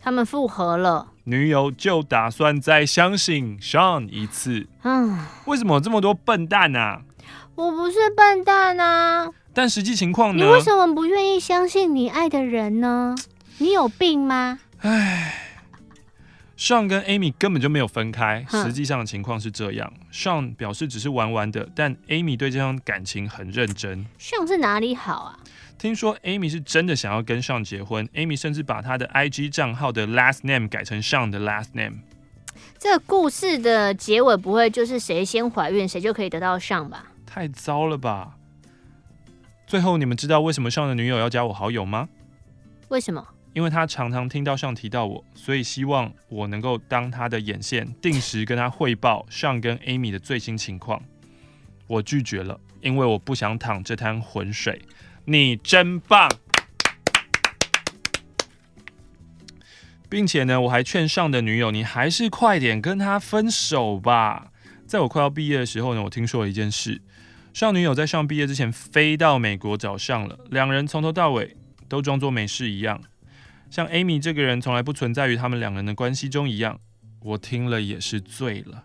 [0.00, 1.08] 他们复合了。
[1.24, 4.68] 女友就打算再相信 Sean 一次。
[4.82, 7.02] 嗯，为什么有这么多笨蛋啊？
[7.60, 9.28] 我不是笨蛋啊。
[9.52, 10.42] 但实际情况呢？
[10.42, 13.14] 你为什么不愿意相信你爱的人呢？
[13.58, 14.60] 你有病吗？
[14.78, 15.58] 唉
[16.56, 18.46] ，Sean 跟 Amy 根本就没有分开。
[18.48, 24.06] 实际上的情况是这样：Sean 表示只是玩玩的，但 Amy 对这段感情很认真。
[24.18, 25.38] Sean 是哪里好啊？
[25.76, 31.98] 听说 Amy 是真的想要跟上结婚，Amy 甚至把她的 IG 账号的 last name 改成上的 last name。
[32.78, 37.04] 这个故事的结尾不会就是谁先怀孕谁就可以得到上吧？
[37.32, 38.34] 太糟了吧！
[39.64, 42.08] 最后你们知道为什么上的女友要加我好友吗？
[42.88, 43.24] 为什么？
[43.52, 51.00] 因为她常常听到上提到我，所以希望我能够当她的眼线，定时跟她汇报上跟 Amy 的最新情况。
[51.86, 54.82] 我拒绝了，因为我不想淌这滩浑水。
[55.26, 56.28] 你真棒，
[60.08, 64.50] 并且呢，我还劝上的女友，你还是快点跟他分手吧。
[64.84, 67.00] 在我快要毕业的时候呢，我听说了一件事：
[67.52, 71.56] 上女友在上毕业之前飞到美国找上了，两人从头到尾
[71.88, 73.00] 都装作没事一样，
[73.68, 76.78] 像 Amy 这个人从来不存在于他们两人的关系中一样。
[77.22, 78.84] 我听了也是醉了，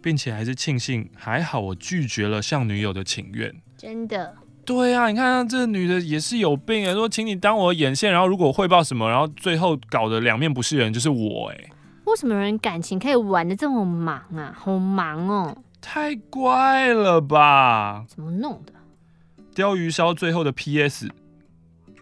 [0.00, 3.54] 并且还是庆幸还好我拒绝了上女友的请愿。
[3.76, 4.36] 真的。
[4.64, 6.94] 对啊，你看、啊、这个女的也是有病啊！
[6.94, 11.58] 说请你当我眼线，然后如果汇报什么，然后最后搞得两面不是人，就是我哎。
[12.04, 14.54] 为什么人感情可以玩的这么忙啊？
[14.56, 15.56] 好忙哦！
[15.82, 18.06] 太怪了吧？
[18.08, 18.72] 怎么弄的？
[19.54, 21.10] 鲷鱼烧最后的 PS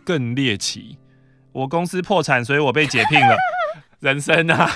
[0.04, 0.98] 更猎奇，
[1.50, 3.36] 我公司破产，所以我被解聘了。
[3.98, 4.70] 人生啊！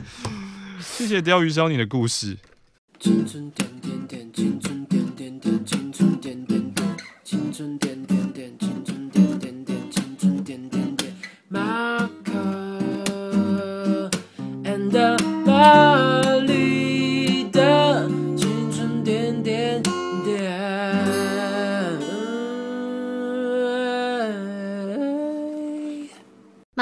[0.78, 2.36] 谢谢鲷鱼烧你的故事。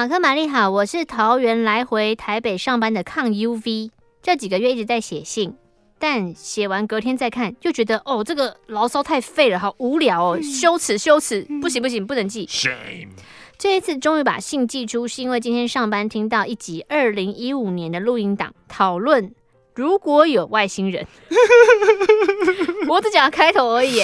[0.03, 5.55] 马克玛丽好，我是桃园来回台北上班的抗 UV，这几个月一直在写信，
[6.01, 12.45] 但写完隔天再看，就觉得哦，这个牢骚太废了，好无聊哦，羞耻羞耻，不行不行，不能寄。
[12.49, 13.11] Shame。
[13.57, 19.33] 这一次终于把信寄出，是因为今天上班听到一集二零一五年的录音档，讨论
[19.77, 21.07] 如果有外星人。
[22.88, 24.01] 我只讲开头而已，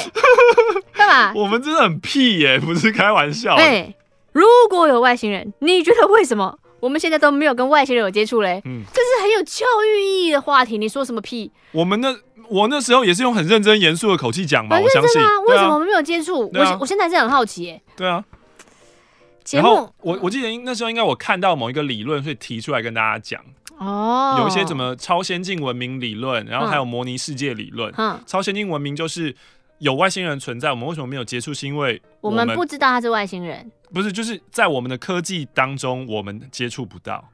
[0.92, 1.32] 干嘛？
[1.42, 3.56] 我们真的很屁耶，不是开玩笑。
[3.56, 3.92] 哎。
[4.38, 8.62] 如果有外星人，你觉得为什么 我们现在都没有跟外星人有接触嘞？
[8.64, 10.78] 嗯，这是很有教育意义的话题。
[10.78, 11.50] 你说什么屁？
[11.72, 12.16] 我们那
[12.48, 15.20] 我那时候也是用很认真严肃的口气讲嘛，我相信。
[15.48, 16.48] 为什么我们没有接触？
[16.54, 17.82] 我我现在是很好奇耶。
[17.96, 18.24] 对啊。
[19.50, 23.42] 然后我我记得那时候应该我看到某一个理论，所以提出来跟大家讲。
[23.78, 24.36] 哦。
[24.40, 27.92] 有一些什么超先进文明理论，然后还有模拟世界理论。
[27.96, 28.20] 嗯。
[28.24, 29.34] 超先进文明就是
[29.78, 31.52] 有外星人存在，我们为什么没有接触？
[31.52, 33.72] 是因为我们不知道他是外星人。
[33.92, 37.28] 不是，就是在我们的科技当中，我们接触不到。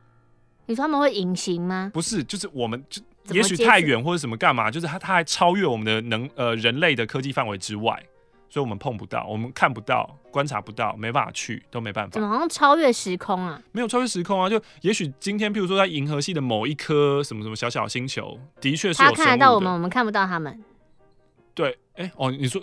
[0.66, 1.90] 你说他们会隐形吗？
[1.92, 3.02] 不是，就是我们就
[3.34, 8.02] 也许太远或者什么干嘛，就是它它还超越我们的能呃人类的科技范围之外，
[8.48, 12.10] 所以我们碰不到，我们看不到，观察不到，没办法去，都没办法。
[12.12, 13.60] 怎么好像超越时空啊？
[13.72, 20.64] 没有超越时空啊，就也许今天，譬如说在银河系的某一颗什么什么小小星球，的确是他看得到我们，我们看不到他们。
[21.52, 22.62] 对，哎、欸、哦，你说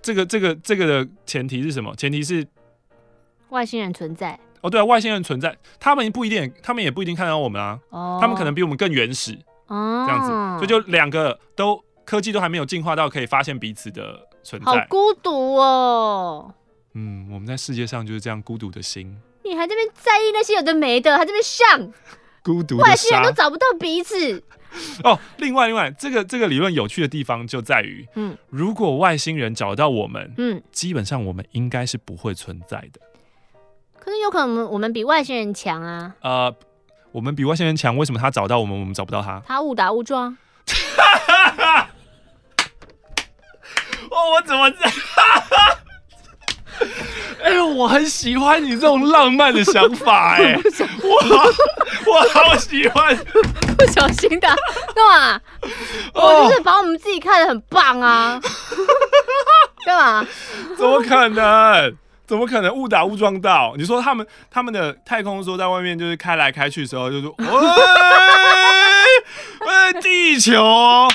[0.00, 1.94] 这个这个这个的前提是什么？
[1.96, 2.46] 前提是。
[3.50, 7.78] 外星人存在哦，对啊，外星人存在，他们不一定，他们也不一定看到我们啊。
[7.90, 16.54] 哦，他们可能比我们更原始哦，这样子，所以就两个都科技都还没有进化到可以发现彼此的存在，好孤独哦。
[16.94, 19.16] 嗯，我们在世界上就是这样孤独的心。
[19.44, 21.92] 你还这边在意那些有的没的，还这边像
[22.42, 24.42] 孤独，外星人都找不到彼此。
[25.04, 33.00] 哦，另外，另外，这个这个理论有趣的地方就在于，嗯，如果外星人找到我们，嗯，基本上我们应该是不会存在的。
[34.06, 36.14] 可是有可能我们比外星人强啊！
[36.22, 36.54] 呃，
[37.10, 39.42] 我们比外星人强，为什么他找到我们，我们找不到他？
[39.48, 40.26] 他误打误撞。
[44.08, 44.70] 哦，我怎么？
[47.42, 50.54] 哎呦，我很喜欢你这种浪漫的想法，哎，
[51.02, 51.10] 我
[52.12, 53.16] 我好喜欢。
[53.76, 54.46] 不小心的，
[54.94, 55.40] 干嘛？
[56.14, 58.40] 我就是把我们自己看得很棒啊！
[59.84, 60.24] 干嘛？
[60.78, 61.96] 怎么可能？
[62.26, 63.74] 怎么可能误打误撞到？
[63.76, 67.46] 你说他们他们的太空梭在外面就是开来开去的时候，就说：“喂，
[69.66, 71.08] 喂，地球，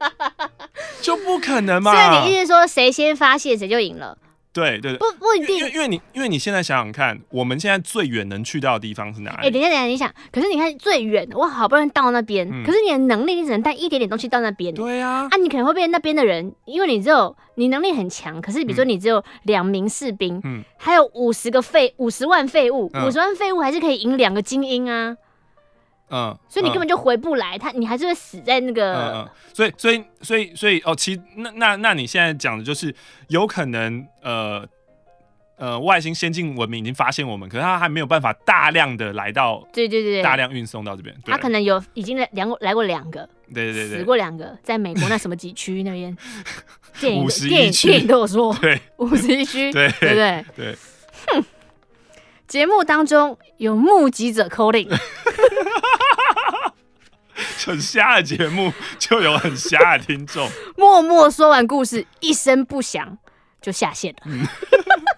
[1.02, 4.16] 就不可能嘛？”所以你意思说，谁先发现谁就赢了？
[4.52, 9.36] 对对对，不不一定，因为因为你因为你现在想想看，我们现在最远能去到的地方是哪里？
[9.38, 14.74] 哎、欸，等一下等一下，你想，可是你看最远，我好不容易到那边，嗯、可是你的能力，你只能带一点点东西到那边。
[14.74, 25.16] 对啊，啊，你可能会被那边的人，因为你只有你能力很强，可是比如说你只有两名士兵，嗯，还有五十个废五十万废物，五十、嗯、万废物还是可以赢两个精英啊。
[26.12, 28.94] 嗯，所以你根本就回不来，他你还是会死在那个。
[28.94, 32.94] 嗯嗯，所以所以所以所以哦，其那那那你现在讲的就是
[33.28, 34.64] 有可能呃。
[35.58, 41.14] 呃，外星先进文明已经发现我们，可是他还没有办法大量的来到，对对对，大量运送到这边。
[41.24, 46.16] 他可能有已经来两过来过两个，对对对，死过两个，在美国那什么几区那边，
[46.98, 50.76] 电影电影电影都有说， 对，五十一区，对对对对。
[51.28, 51.44] 哼，
[52.48, 54.88] 节目当中有目击者 calling，
[57.66, 63.18] 很瞎的节目就有很瞎的听众， 默默说完故事，一声不响
[63.60, 64.48] 就下线了。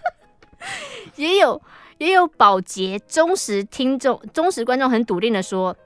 [1.16, 1.60] 也有
[1.98, 5.76] 也有保洁忠实听众、忠实观众很笃定的说，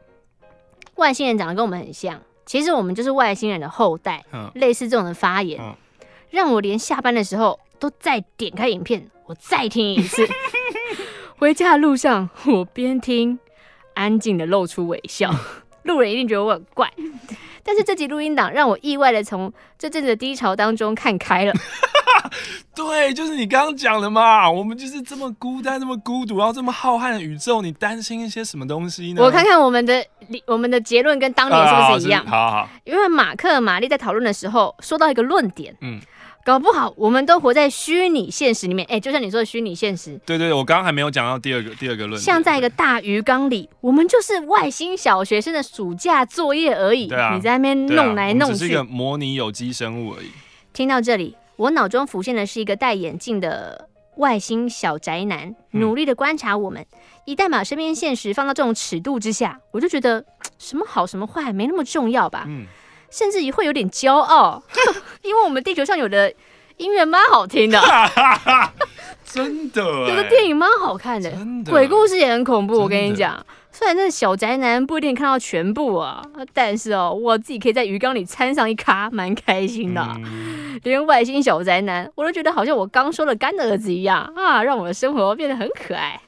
[0.95, 4.25] 外星人长得跟我们很像，其实我们就是外星人的后代。
[4.33, 5.75] 嗯、类似这种的发言，嗯、
[6.31, 10.27] 让我连下班的时候都再点开影片，我再听一次。
[11.37, 13.39] 回家的路上，我边听，
[13.95, 15.33] 安静的露出微笑，
[15.89, 16.89] 路人一定觉得我很怪。
[17.65, 21.53] 但是这集录音档让我意外的从这阵子的低潮当中看开了。
[22.75, 29.23] 对，就是你刚刚讲的嘛，我们就是这么孤单，这么孤独，然后这么浩瀚的宇宙，你担心一些什么东西呢？
[29.23, 30.03] 我看看我们的
[30.47, 32.25] 我们的结论跟当年是不是一样？
[32.27, 36.01] 好好，好，因为马克玛丽在讨论的时候说到一个论点，嗯。
[36.45, 40.19] 搞不好我们都活在虚拟现实里面，哎、欸，就像你说的虚拟现实。
[40.25, 42.21] 对对对，我刚刚还没有讲到第二个第二个论点。
[42.21, 47.07] 像在一个大鱼缸里，我们就是外星小学生的暑假作业而已。
[47.07, 50.31] 对啊，你在那边弄来弄去，只是一个模拟有机生物而已。
[50.73, 56.81] 听到这里，我脑中浮现的是一个戴眼镜的外星小宅男，努力的观察我们。
[56.81, 60.25] 嗯、一旦把身边现实放到这种尺度之下，我就觉得
[60.59, 62.45] 什么好什么坏没那么重要吧。
[62.47, 62.65] 嗯。
[63.11, 64.63] 甚至也会有点骄傲，
[65.23, 66.33] 因为我们地球上有的
[66.77, 67.81] 音乐蛮好听的。
[69.25, 72.81] 真的， 有的电影蛮好看的，的鬼故事也很恐怖。
[72.81, 76.23] 我跟你讲，虽然那小宅男不一定看到全部啊，
[76.55, 80.03] 但是哦，我自己可以在鱼缸里掺上一咖，蛮开心的。
[80.25, 86.19] 嗯、连外星小宅男，我都觉得好像我刚收了干的儿子一样啊，让我的生活变得很可爱。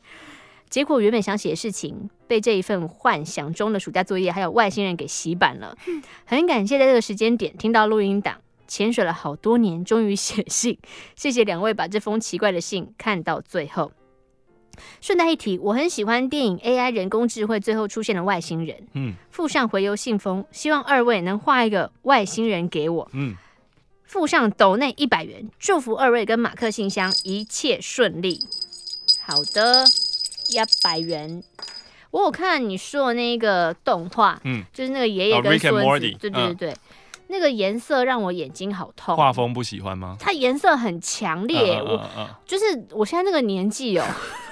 [0.70, 5.76] 结果原本想写的事情，被这一份幻想中的暑假作业还有外星人给洗版了。
[6.24, 8.40] 很感谢在这个时间点听到录音档。
[8.68, 10.78] 潜水了好多年，终于写信。
[11.16, 13.90] 谢谢两位把这封奇怪的信看到最后。
[15.00, 18.86] 顺带一提，我很喜欢电影 AI 人工智慧最后出现的外星人。
[18.92, 23.10] 嗯，附上回邮信封，希望二位能画一个外星人给我。
[23.12, 23.34] 嗯，
[24.04, 28.38] 附上斗内一百元，祝福二位跟马克信箱一切顺利。
[29.20, 29.84] 好的，
[30.50, 31.42] 一百元。
[32.10, 36.70] 我有看你说的那个动画，嗯，就是那个爷爷跟孙子，oh, 对对对对。
[36.70, 36.76] 嗯
[37.32, 40.16] 那个颜色让我眼睛好痛，画风不喜欢吗？
[40.18, 42.04] 它颜色很强烈，我
[42.44, 44.04] 就是我现在这个年纪哦，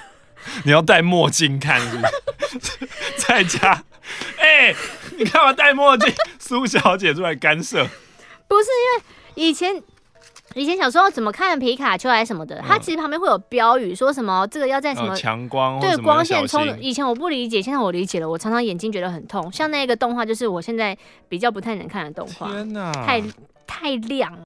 [0.63, 2.07] 你要戴墨镜看是不
[2.47, 2.87] 是？
[3.27, 3.83] 在家，
[4.39, 4.75] 哎、欸，
[5.17, 6.09] 你干嘛戴墨镜？
[6.39, 7.85] 苏小姐出来干涉，
[8.47, 9.03] 不是因为
[9.35, 9.83] 以前。
[10.55, 16.65] 以前小时候怎么看皮卡丘还是什么的，它其实旁边会有标语，说什么这个要在什么强光对光线冲。
[16.79, 18.27] 以前我不理解，现在我理解了。
[18.27, 20.97] 我常常眼睛觉得很痛，像那个动画就是我现在
[21.27, 22.51] 比较不太能看的动画。
[22.51, 23.21] 天哪，太
[23.67, 24.43] 太亮了。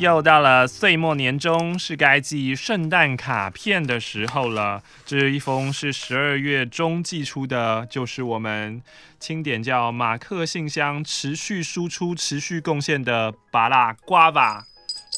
[0.00, 4.82] 又到了岁末年终，是该寄圣诞卡片的时候了。
[5.04, 8.80] 这一封是十二月中寄出的，就是我们
[9.18, 14.64] 清点叫马克信箱持续输出、持续贡献的巴拉瓜吧。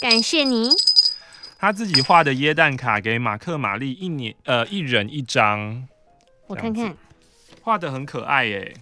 [0.01, 0.71] 感谢你。
[1.61, 5.87] 他自己画的椰蛋卡给马克、玛丽一年呃一人一张，
[6.49, 6.93] 我看看，
[7.61, 8.75] 画的很可爱耶，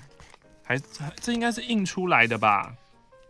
[0.64, 0.80] 还
[1.20, 2.72] 这应该是印出来的吧？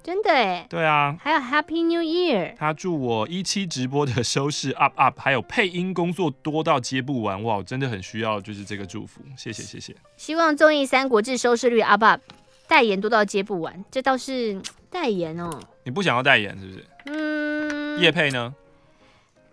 [0.02, 2.54] 真的哎，对啊，还有 Happy New Year。
[2.58, 9.94] 他祝我一期直播的收视 up up，还有配音工作多到接不完，哇，真的很需要就是这个祝福，谢谢谢谢。
[10.16, 12.20] 希望综艺《三国志》收视率 up up，
[12.66, 15.50] 代言多到接不完，这倒是 代言哦。
[15.84, 16.86] 你不想要代言是不是？
[17.04, 18.00] 嗯。
[18.00, 18.54] 叶配呢？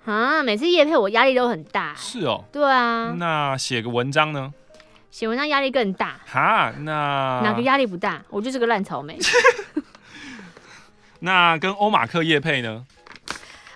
[0.05, 1.93] 啊，每次叶配我压力都很大。
[1.95, 2.45] 是哦。
[2.53, 3.13] 对啊。
[3.17, 4.53] 那写个文章呢？
[5.11, 6.19] 写文章压力更大。
[6.25, 8.23] 哈，那哪个压力不大？
[8.29, 9.17] 我就是个烂草莓。
[11.19, 12.85] 那跟欧马克叶配呢？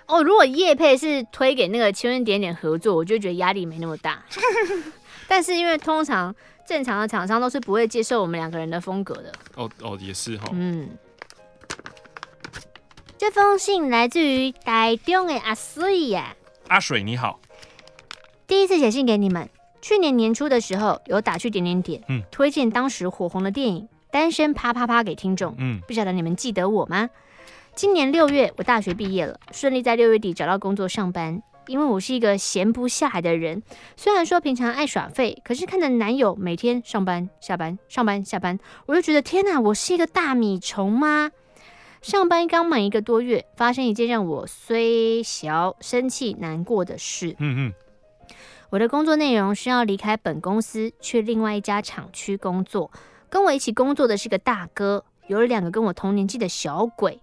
[0.06, 4.22] 哦，如果叶配是推给那个千人点点合作，我就觉得压力没那么大。
[5.26, 6.34] 但是因为通常
[6.66, 9.32] 正常的厂商都是不会接受我们两个人的风格的。
[9.56, 10.44] 哦哦，也是哈。
[10.52, 10.90] 嗯。
[13.16, 16.34] 这封信来自于台中的阿水呀。
[16.68, 17.40] 阿水你好，
[18.46, 19.48] 第一次写信给你们，
[19.80, 27.08] 去年年初的时候有打去点点点，嗯，推荐当时火红的电影《单身啪啪啪》给听众，嗯，不晓得你们记得我吗？
[27.74, 31.42] 今年六月，我大学毕业了，顺利在六月底找到工作上班。
[31.68, 33.62] 因为我是一个闲不下来的人，
[33.96, 41.30] 虽然说平常爱耍废，可是看着男友每天上班下班上班下班，我就觉得天哪，我是一个大米虫吗？
[42.02, 47.36] 上班刚满一个多月，发生一件让我虽小生气难过的事。
[47.38, 47.72] 嗯嗯，
[48.70, 52.90] 我的工作内容是要离开本公司，去另外一家厂区工作。
[53.30, 57.21] 跟我一起工作的是个大哥，有两个跟我同年纪的小鬼。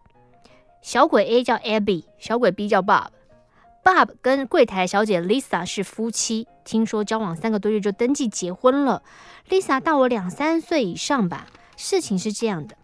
[0.82, 3.08] 小鬼 A 叫 Abby，小鬼 B 叫 Bob。
[3.84, 9.04] Bob 跟柜台小姐 Lisa 是夫妻，听说交往三个多月就登记结婚了。
[9.50, 11.48] Lisa 大我两三岁以上吧。
[11.76, 12.76] 事情是这样的，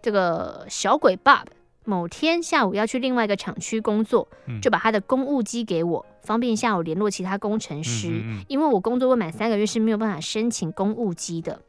[0.00, 1.46] 这个小鬼 Bob
[1.84, 4.28] 某天下午要去另外一个厂区工作，
[4.60, 8.22] 就把他的公务机给我，方便下午联络其他工程师。
[8.48, 11.60] 因为我工作未满三个月是没有办法申请公务机的。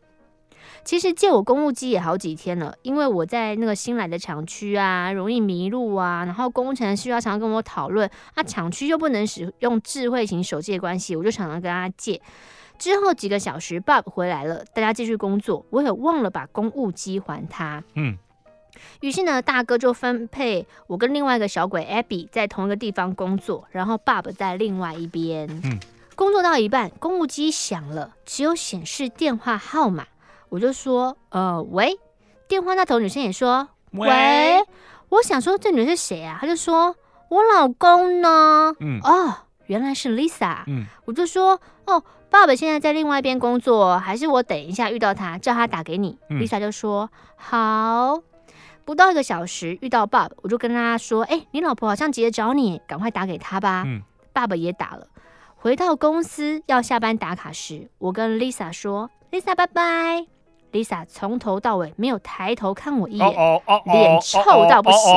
[0.84, 12.22] 其实借我公务机也好几天了，因为我在那个新来的厂区啊，容易迷路啊，然后工程师要常常跟我讨论，啊，厂区又不能使用智慧型手机的关系，我就常常跟他借。
[12.80, 17.84] 之后几个小时，Bob 回来了，大家继续工作，我也忘了把公务机还他。
[17.94, 18.18] 嗯，
[19.00, 25.48] 于是呢，大哥就分配我跟另外一个小鬼 Abby 在同一个地方工作，然后 Bob 在另外一边。
[25.64, 25.80] 嗯，
[26.16, 30.08] 工作到一半，公务机响了，只有显示电话号码。
[30.54, 31.98] 我就说，呃，喂，
[32.48, 34.64] 电话那头女生也说，喂，喂，
[35.10, 36.38] 我想说这女人是谁啊？
[36.40, 36.96] 她就说
[37.30, 39.34] 我老公呢，嗯，哦，
[39.66, 46.20] 原来是 Lisa，嗯，我就说，哦，爸爸现在在另外一边工作，还是我等一下遇到他叫他打给你。
[46.30, 48.20] 嗯，Lisa 就说好，
[48.86, 53.82] 不到一个小时遇到爸爸，我就跟他说，哎，你老婆好像急着找你，赶快打给他吧。
[53.88, 55.08] 嗯，爸爸也打了。
[55.56, 60.28] 回到公司要下班打卡时，我跟 Lisa 说，Lisa 拜拜。
[60.74, 63.30] Lisa 从头到尾没有抬头看我一眼，
[63.86, 65.12] 脸臭到不行。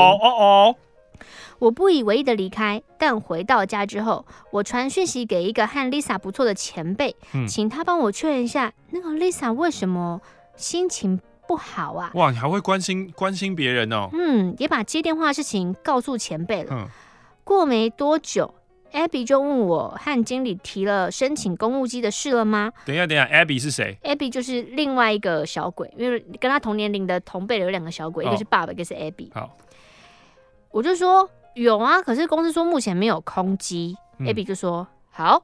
[1.58, 10.20] 我不以为意的离开，但回到家之后，我传讯息给一个和 Lisa 不错的前辈，嗯、请他帮我确认一下，那个 Lisa 为什么
[10.54, 12.10] 心情不好啊？
[12.12, 14.10] 哇，你还会关心关心别人哦？
[14.12, 16.74] 嗯，也把接电话的事情告诉前辈了。
[16.74, 16.86] 嗯，
[17.42, 18.54] 过没多久
[18.92, 22.72] ，Abby 就问我和经理提了申请公务机的事了吗？
[22.84, 29.28] 等一下，等一下，Abby 是谁？Abby 就是另外一个小鬼，因为跟他同年龄的同辈的有两个小鬼，哦、一个是爸爸，一个是 Abby。
[29.32, 29.56] 好，
[30.70, 31.28] 我就说。
[31.56, 33.96] 有啊，可是公司说目前没有空机。
[34.18, 35.42] 嗯、Abby 就说好，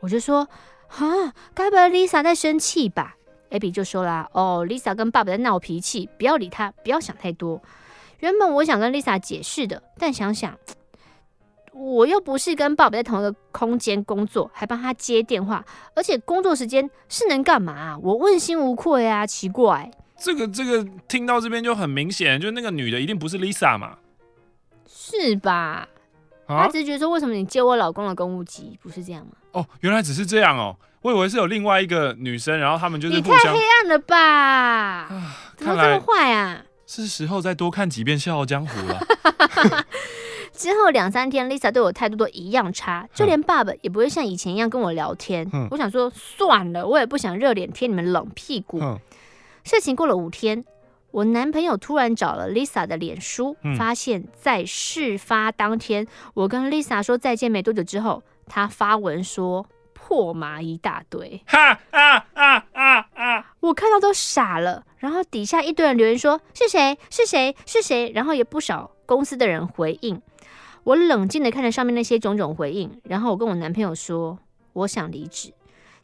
[0.00, 0.46] 我就说
[0.88, 3.16] 啊，该不会 Lisa 在生气吧
[3.48, 7.62] ？Abby 就说啦，哦，Lisa 跟爸爸在闹脾气，不要理他，不要想太多。
[8.18, 10.54] 原本我想跟 Lisa 解释的，但想想
[11.78, 15.64] 我又不是跟爸爸在同一个空间工作，还帮他接电话，
[15.94, 17.98] 而且工作时间是能干嘛、啊？
[18.02, 19.88] 我问心无愧啊，奇怪。
[20.18, 23.98] 这个这个听到这边就很明显，就那个女的一定不是 Lisa 嘛。
[24.88, 25.88] 是吧？
[26.46, 29.32] 啊、他只是觉得说，为什么你接我老公的公务机，不是这样吗？
[29.52, 33.14] 哦，原来只是这样哦，我以为是有另外一个女生，然后他们就是。
[33.14, 34.16] 你太黑暗了吧？
[34.16, 36.64] 啊，怎么这么坏啊？
[36.86, 39.86] 是时候再多看几遍《笑傲江湖》了。
[40.58, 45.48] 之后两三天，Lisa 对我态度都一样差，就连爸爸也不会像以前一样跟我聊天。
[45.52, 48.80] 嗯、我想说，算了，我也不想热脸贴你们冷屁股。
[48.82, 48.98] 嗯、
[49.62, 50.64] 事情过了五天。
[51.12, 61.40] 我男朋友突然找了 Lisa 的脸书，嗯、发现，在事发当天，我跟 Lisa 说再见没多久之后，他发文说破麻一大堆。
[61.46, 63.52] 哈啊啊啊啊！
[63.60, 70.20] 我看到都傻了，然后底下一堆人留言说是谁是谁是谁，然后也不少公司的人回应。
[70.88, 74.38] 我冷静的看着上面那些种种回应，然后我跟我男朋友说
[74.72, 75.52] 我想离职，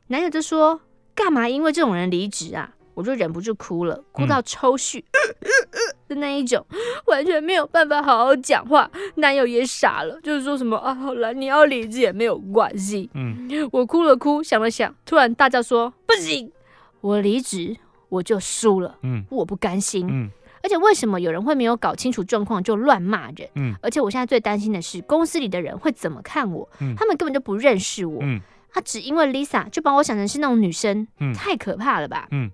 [0.09, 0.79] 男友就说
[1.15, 2.71] 干嘛因为这种人离职啊？
[2.93, 6.63] 我就忍不住哭了，哭到抽搐、嗯、的那一种，
[7.07, 8.91] 完全没有办法好好讲话。
[9.15, 13.09] 男友也傻了，就是说什么啊，好了，你要离职也没有关系。
[13.15, 16.53] 嗯， 我哭了哭，想了想，突然大叫说：“不行，
[17.01, 17.75] 我离职
[18.11, 20.07] 我就输了。”嗯，我不甘心。
[20.11, 20.31] 嗯，
[20.65, 23.47] 而且为什么有人会没有搞清楚状况就乱骂人？
[23.55, 26.67] 嗯，而且我现在最担心的是公司里的人会怎么看我？
[26.81, 28.19] 嗯，他们根本就不认识我。
[28.23, 28.41] 嗯，
[28.73, 32.27] 他只因为 Lisa 就把我想成是那种女生，嗯，太可怕了吧？
[32.31, 32.51] 嗯。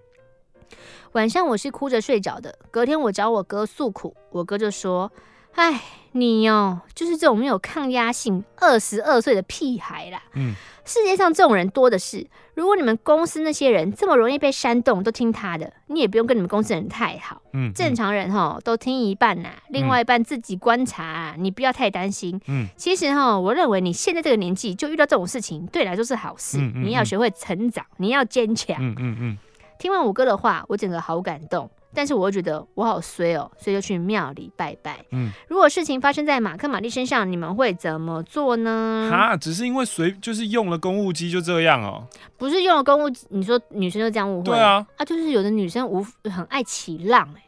[1.12, 2.56] 晚上我是哭着睡着的。
[2.70, 5.10] 隔天我找我哥诉苦，我哥就说
[5.54, 5.82] ：“哎，
[6.12, 10.22] 你哦，就是这种没有抗压性、二十二岁的屁孩啦。
[10.34, 12.26] 嗯，世界上这种人多的是。
[12.54, 17.40] 如果你们公司那些人这么容易被煽动，都听他的，你也不用跟你们公司人太好。
[17.52, 21.34] 嗯，正常人哈都听一半呐，另外一半自己观察。
[21.38, 22.38] 你不要太担心。
[22.48, 26.58] 嗯，其实哈，我认为你现在这个年纪就遇到这种事情，对你来说是好事。
[26.58, 28.76] 你要学会成长，你要坚强。
[28.78, 29.38] 嗯嗯嗯。”
[29.78, 34.98] 听完我哥的话，我整个好感动，但是我又觉得我好衰哦，所以就去庙里拜拜。
[35.10, 39.08] 嗯，如果事情发生在马克玛丽身上，你们会怎么做呢？
[39.10, 42.06] 哈，只是因为随就是用了公务机就这样哦？
[42.36, 44.44] 不是用了公务机，你说女生就这样误会？
[44.44, 47.42] 对啊，啊，就是有的女生无很爱起浪哎，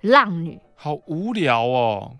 [0.00, 2.12] 浪女，好无聊哦。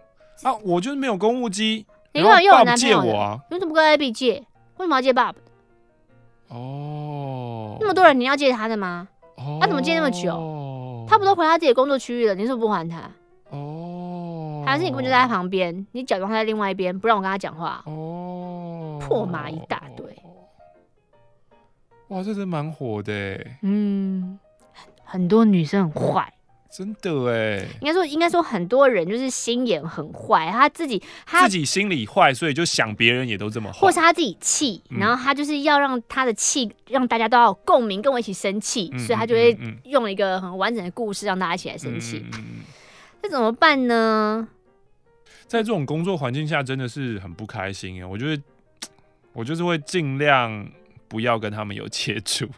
[0.42, 3.16] 啊，我就是没有公务机，你干嘛用我男朋友的？
[3.16, 4.44] 啊、你怎么不跟 Abby 借？
[4.76, 5.34] 为什么要借 Bob？？
[6.48, 9.08] 哦，那么多人，你要借他的吗？
[9.60, 10.30] 他怎么借那么久？
[11.06, 12.34] 他不都回他自己的工作区域了？
[12.34, 13.10] 你是不是不还他？
[13.50, 17.82] 哦，还是你根本就在他旁边，你假装他在另外一边，不让我跟他讲话？
[17.86, 20.06] 哦，破麻一大堆。
[22.08, 23.46] 哇，这真蛮火的。
[23.62, 24.38] 嗯，
[25.04, 26.33] 很多女生很坏。
[26.76, 42.26] 真的哎，应该说，应该说，很多人就是心眼很坏，他自己他自己心里坏，所以就想别人也都这么坏，或是他自己气，嗯、然后他就是要让他的气让大家都要有共鸣，跟我一起生气，嗯、所以他就会用一个很完整的故事让大家一起来生气。
[43.22, 44.48] 那、怎么办呢？
[45.46, 48.08] 在这种工作环境下，真的是很不开心啊！
[48.08, 48.42] 我觉得
[49.32, 50.68] 我就是会尽量
[51.06, 52.48] 不要跟他们有接触。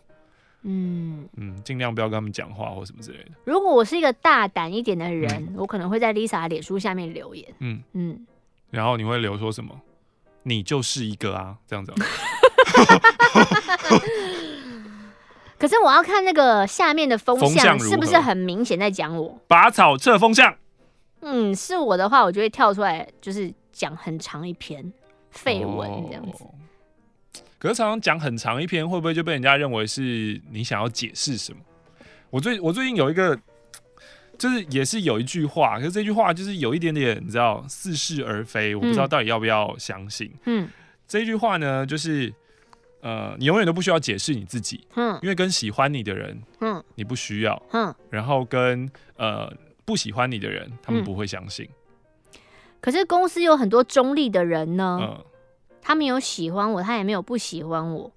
[0.69, 3.31] 嗯嗯，尽量不要跟他们讲话或什么之类的。
[3.45, 7.47] 如果我是一个大胆一点的人，嗯、我可能会在 Lisa 的脸书下面留言。
[7.61, 8.27] 嗯嗯，嗯
[8.71, 9.81] 然后你会留说什么？
[10.43, 11.93] 你就是一个啊，这样子。
[15.59, 19.39] 可是我要看那个下面的风向是不是很明显在讲我？
[19.47, 20.55] 拔草测风向。
[21.21, 24.93] 嗯，是我的话，我就会跳出来，就是讲很长一篇
[25.31, 26.45] 废文这样子。
[26.45, 26.51] 哦
[27.59, 31.59] 可是常常讲很长一篇，会不会就被人家认为是你想要解释什么？
[32.31, 33.39] 我最我最近有一个，
[34.37, 40.31] 就是也是有一句话，可是这句话就是有一点点你知道似是而非，我不知道到底要不要相信。
[40.45, 40.69] 嗯，
[41.09, 42.33] 这句话呢，就是
[43.01, 49.51] 呃，你永远都不需要解释你自己，嗯，因为跟喜欢你的人，嗯，你不需要，嗯，然后跟呃
[49.85, 51.67] 不喜欢你的人，他们不会相信。
[52.81, 55.25] 可是公司有很多中立的人呢，嗯，
[55.87, 58.11] 他没有喜欢我，他也没有不喜欢我，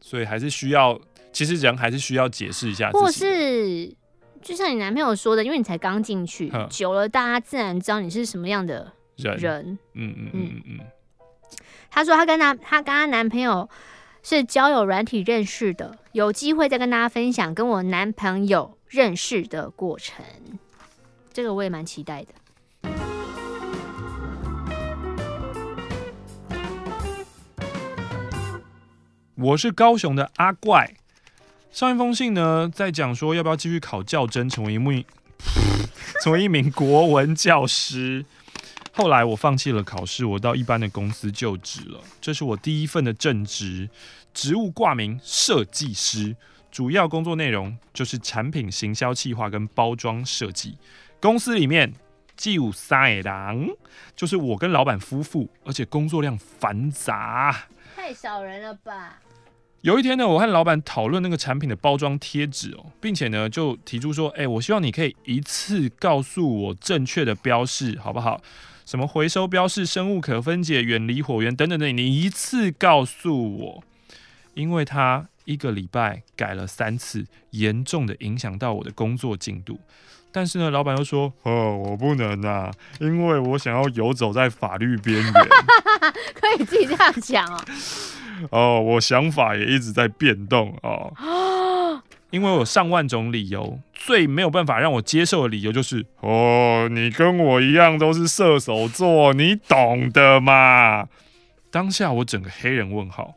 [0.00, 0.96] 所以还是需要，
[1.32, 3.92] 其实人还是需要解释一下，或是
[4.40, 9.36] 就像你男朋友说的，因为你才刚进去，嗯，久了大家自然知道你是什么样的人。
[9.36, 10.80] 人嗯嗯嗯嗯嗯。
[11.90, 13.68] 她说她跟她她跟她男朋友
[14.22, 20.24] 是交友软体认识的，有机会再跟大家分享跟我男朋友认识的过程。
[21.32, 22.28] 这个我也蛮期待的。
[29.40, 30.94] 我是高雄的阿怪。
[31.70, 35.04] 上一封信呢，在讲说要不要继续考教甄，成为一名
[36.20, 38.24] 成为一名国文教师。
[38.92, 42.00] 后来我放弃了考试，我到一般的公司就职了。
[42.20, 43.88] 这是我第一份的正职，
[44.34, 46.34] 职务挂名设计师，
[46.72, 50.76] 主要工作内容就是产品行销企划跟包装设计。
[51.20, 51.94] 公司里面
[52.36, 53.70] 既有三个人，
[54.16, 59.20] 就是我跟老板夫妇，而且工作量繁杂，太少人了吧？
[59.82, 68.40] 有一天呢，我和老板讨论那个产品的包装贴纸哦，并且呢就提出说，哎、欸，我希望你可以一次告诉我正确的标示，好不好？
[68.84, 73.84] 什么回收标示、生物可分解、远离火源等等等，你一次告诉我，
[74.54, 79.78] 因为他一个礼拜改了三次，严重的影响到我的工作进度。
[80.32, 85.32] 但是呢，老板又说，哦，我不能啊，因为我想要游走在法律边缘。
[86.34, 87.64] 可以自己这样讲哦。
[88.50, 91.12] 哦，我想法也一直在变动哦。
[92.30, 101.08] 因为我有上万种理由，最没有办法让我接受的理由就是，哦，你跟我一样都是射手座，你懂的嘛。
[101.70, 103.34] 当下我整个黑人问号。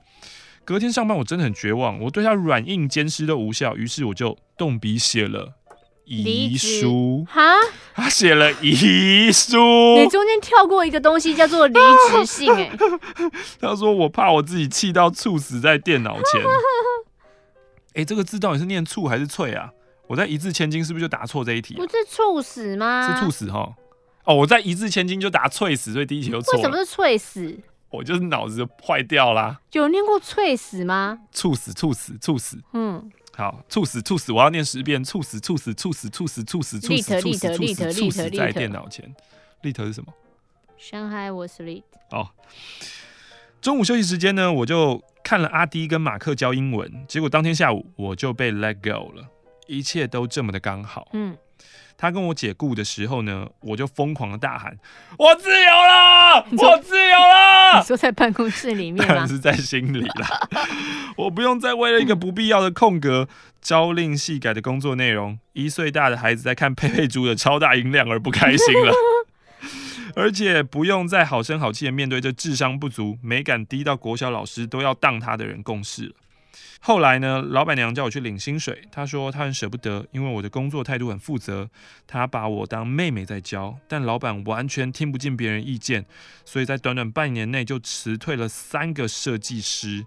[0.66, 5.54] 隔天上班我真的很绝望，我对他软硬兼施都无效，于是我就动笔写了
[6.06, 7.26] 遗书。
[7.30, 7.56] 哈，
[7.93, 9.58] 他写了遗书。
[9.97, 11.74] 你中间跳过一个东西叫做离
[12.10, 12.72] 职信， 哎。
[13.60, 16.41] 他说我怕我自己气到猝死在电脑前。
[17.93, 19.70] 哎、欸，这个字到底是念猝还是脆啊？
[20.08, 21.78] 我在一字千金是不是就答错这一题、啊？
[21.78, 23.08] 不是猝死吗？
[23.08, 23.74] 是猝死哈。
[24.26, 26.56] 哦，我在一字千金就答脆死，所以第一题就错。
[26.56, 27.58] 为什么是脆死？
[27.89, 29.60] 我就是脑子就坏掉啦。
[29.74, 31.20] 有念过脆死吗？
[31.32, 32.58] 猝死，猝死，猝死。
[32.72, 35.04] 嗯，好，猝死，猝死，我要念十遍。
[35.04, 39.14] 猝死，猝死，猝死，猝死，猝死，猝死，猝死，猝死，在电脑前。
[39.62, 40.14] 立特是什么
[40.80, 41.84] ？Shanghai was lit。
[42.10, 42.30] 哦，
[43.62, 45.04] 中午休息时间呢，我就。
[45.24, 49.24] 看了阿迪跟马克教英文，结果当天下午我就被 let go 了，
[49.68, 51.08] 一切都这么的刚好。
[51.14, 51.38] 嗯，
[52.02, 54.76] 他跟我解雇的时候呢，我就疯狂的大喊
[55.20, 59.28] ：“我自由了，我自由了！” 你说在办公室里面吗？
[59.28, 60.49] 是在心里啦。
[61.16, 63.30] 我不用再为了一个不必要的空格，
[63.62, 68.91] 朝令夕改的工作内容，一岁大的孩子在看佩佩猪的超大音量而不开心了。
[70.16, 76.16] 而且不用再好声好气的面对这智商不足、美感低到国小老师都要当他的人共事了。
[76.80, 81.70] 后来呢，老板娘叫我去领薪水，她说她很舍不得，因为我的工作态度很负责，
[82.08, 83.78] 她把我当妹妹在教。
[83.88, 86.06] 但老板完全听不进别人意见，
[86.43, 90.06] 所以在短短半年内就辞退了三个设计师。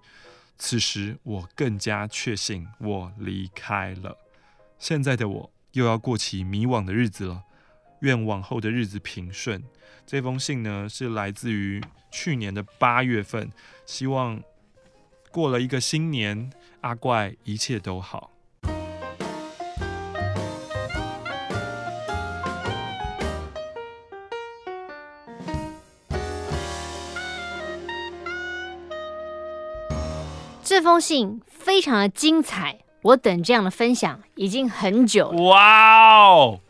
[0.56, 4.16] 此时我更加确信我离开了。
[4.78, 7.42] 现在的我又要过起迷惘的日子了。
[8.00, 9.62] 愿往后的日子平顺。
[10.04, 11.82] 这封信呢，是来自于
[12.12, 13.50] 去年的八月份，
[13.86, 14.42] 希望
[15.34, 16.48] 过了一个新年，
[16.82, 18.30] 阿怪一切都好。
[30.62, 35.42] 这封信非常的精彩，我等这样的分享已经很久了。
[35.42, 36.60] 哇哦！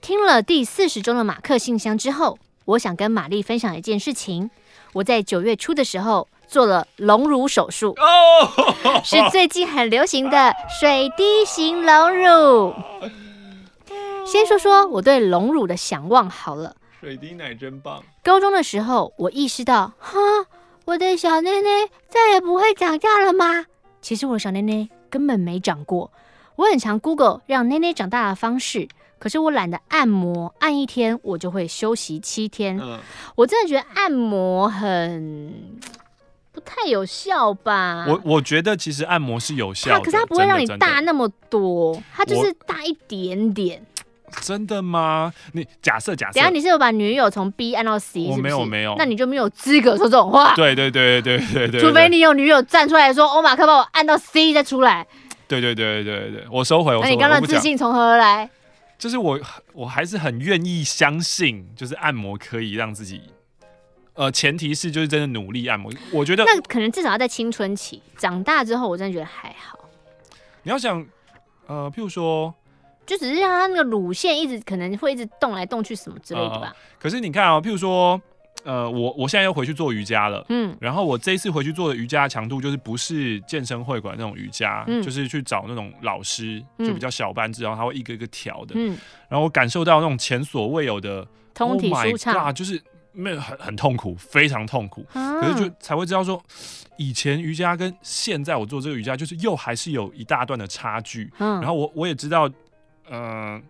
[0.00, 4.50] 听了第四十周的马克信箱之后，我想跟玛丽分享一件事情。
[4.94, 7.96] 我在九月初的时候做了隆乳手术，
[9.02, 12.74] 是最近很流行的水滴型隆乳。
[14.26, 16.76] 先说说我对隆乳的想望好了。
[17.00, 18.04] 水滴奶真棒。
[18.22, 20.18] 高中的时候，我意识到，哈，
[20.84, 23.64] 我的小内内再也不会长大了吗？
[24.02, 26.12] 其实我的小内内根本没长过。
[26.56, 28.88] 我很常 Google 让内内长大的方式。
[29.18, 32.78] 可是我懒得按摩，按一天我就会休息七天。
[32.78, 32.98] 嗯，
[33.36, 35.78] 我真的觉得按摩很
[36.52, 38.04] 不太有效吧？
[38.06, 43.84] 我我觉得其实按摩是有效的，可是它不会让你大那么多，它就是大一点点。
[44.40, 45.32] 真的吗？
[45.52, 50.54] 你假设假设，等下你是有把女友从 B 按到 C，我没有没有，那你就没有资格说这种话。
[50.54, 55.06] 对对对对对对对，除非你有女友站出来说欧马克把我按到 C 再出来。
[55.46, 56.98] 对对对对对对，我收回。
[57.00, 58.48] 那你刚刚的自信从何而来？
[58.98, 59.38] 就是我
[59.74, 63.20] 我还是很愿意相信，就是按摩可以让自己，
[64.14, 65.92] 呃，前提是就是真的努力按摩。
[66.12, 69.78] 我觉得那可能至少要在青春期，长大之后我真的觉得还好。
[70.62, 71.04] 你要想，
[71.66, 72.52] 呃，譬如说，
[73.06, 76.72] 就只是让他那个乳腺一直可能会一直动来动去什么之类的吧。
[76.74, 78.20] 呃、可是你看啊、喔，譬如说。
[78.64, 88.96] 呃，我我现在又回去做瑜伽了，嗯，然后我这一次回去做的瑜伽强度就是不是健身会馆那种瑜伽，嗯，就是去找那种老师，就比较小班制，然后他会一个一个调的，嗯，
[89.28, 92.80] 然后我感受到那种前所未有的通体舒畅，Oh 就是
[93.12, 96.42] 没有很很痛苦，非常痛苦，啊，可是就才会知道说，
[96.96, 102.48] 以前瑜伽跟现在我做这个瑜伽就是又还是有一大段的差距，嗯，然后我我也知道，
[103.10, 103.62] 嗯，呃，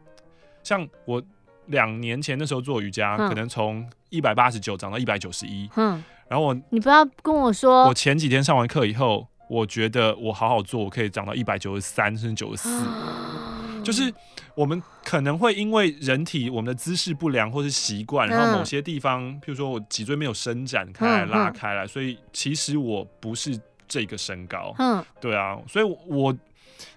[0.63, 1.23] 像我。
[1.67, 5.71] 两年前的时候做瑜伽，嗯、可能从一百八十九涨到一百九十一。
[5.77, 12.85] 嗯，然后我你不要跟我说，我前几天上完课以后，我觉得我好好做，我可以涨到一百九十三甚至九十四。
[13.83, 14.13] 就是
[14.55, 24.75] 我们可能会因为人体我们的姿势不良或是习惯，然后某些地方，譬如说我脊椎没有伸展开来、拉开来，所以其实我不是这个身高。
[24.79, 26.37] 嗯，对啊，所以我。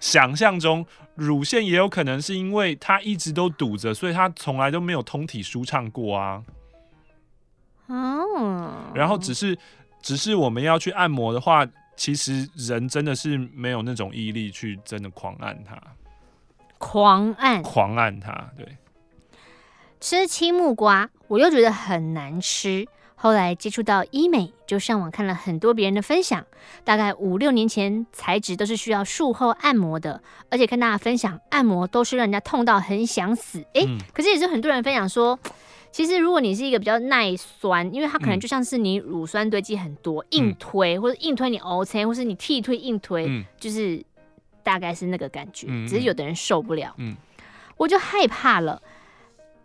[0.00, 0.84] 想象中
[1.14, 6.42] 乳腺也有可能是因为它一直都堵着，所以它从来都没有通体舒畅过啊。
[7.86, 9.56] 哦，然后只是
[10.02, 11.64] 只是我们要去按摩的话，
[11.96, 15.80] 其实人真的是没有那种毅力去真的狂按它，
[16.78, 18.50] 狂按，狂按它。
[18.56, 18.76] 对，
[20.00, 22.86] 吃青木瓜，我又觉得很难吃。
[23.18, 26.44] 后来接触到医美，就上网看了很多别人的分享。
[26.84, 30.20] 大概五六年前，材质都是需要术后按摩的，
[30.50, 33.60] 而且看大家分享按摩都是让人家痛到很想死。
[33.72, 35.38] 哎、嗯，可是也是很多人分享说，
[35.90, 44.04] 其实如果你是一个比较耐酸，因为它可能就像是你乳酸堆积很多，嗯、硬推或者硬推你 O C，或是你替推硬推，嗯、就是
[44.66, 45.68] 大概是那个感觉。
[45.86, 47.16] 只是有的人受不了，嗯、
[47.76, 48.82] 我就害怕了。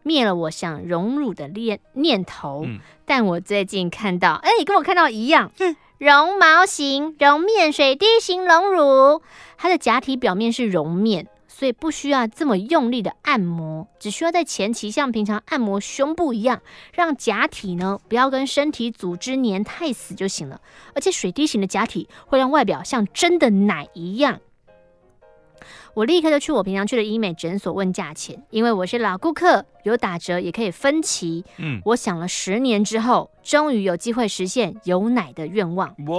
[0.04, 5.52] 灭了我想荣辱的念念头，嗯、但我最近看到，哎、欸，跟我看到一样，
[5.98, 9.22] 绒毛型绒面水滴型隆乳，
[9.58, 16.62] 它的假体表面是绒面，所以不需要这么用力的按摩，只需要在前期像平常按摩胸部一样，
[16.94, 20.60] 让假体呢不要跟身体组织粘太死就行了。
[20.96, 24.40] 而且水滴型的假体会让外表像真的奶一样。
[25.94, 31.44] 我立刻就去我平常去的医美诊所问价钱，因为我是老顾客，有打折也可以分期。
[31.58, 35.90] 嗯，我想了十年之后，终于有机会实现有奶的愿望。
[36.08, 36.16] 哇！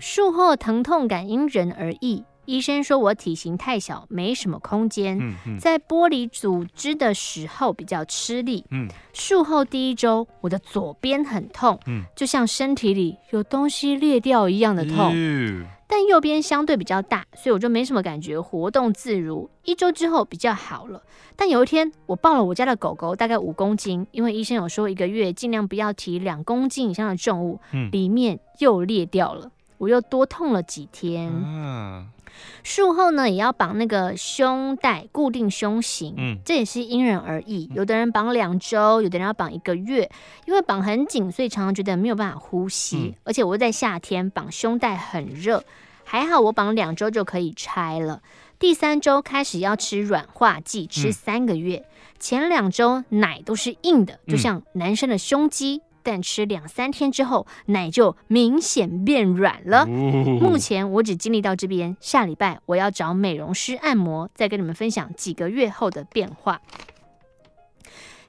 [0.00, 8.64] 术后疼痛感因人而异，医生说我体型太小，没什么空间，嗯嗯、在剥离组织的时候比较吃力。
[8.70, 15.10] 嗯，术后第一周，我的左边很痛，嗯，就像身体里有东西裂掉一样的痛。
[15.14, 19.48] 嗯但右边相对比较大，所以我就没什么感觉，活动自如。
[19.64, 21.00] 一周之后比较好了。
[21.36, 31.30] 但有一天，我抱了我家的狗狗，大概五公斤，因为医生有说一个月尽量不要提两公斤以上的重物，嗯，里面又裂掉了，我又多痛了几天。
[31.30, 32.08] 嗯。
[32.62, 37.70] 术后呢，也要绑那个胸带固定胸型，嗯，这也是因人而异。
[37.74, 40.10] 有的人绑两周，有的人要绑一个月，
[40.46, 42.96] 因为绑很紧，所以常常觉得没有办法呼吸。
[42.96, 45.64] 嗯，而且我在夏天绑胸带很热，
[46.04, 48.20] 还好我绑两周就可以拆了。
[48.58, 51.76] 第三周开始要吃软化剂，吃三个月。
[51.76, 51.84] 嗯，
[52.18, 55.82] 前两周奶都是硬的，就像男生的胸肌。
[56.04, 59.86] 但吃两三天之后，奶就明显变软了。
[59.86, 66.60] 目前我只经历到这边，下礼拜我要找美容师按摩，再跟你们分享几个月后的变化。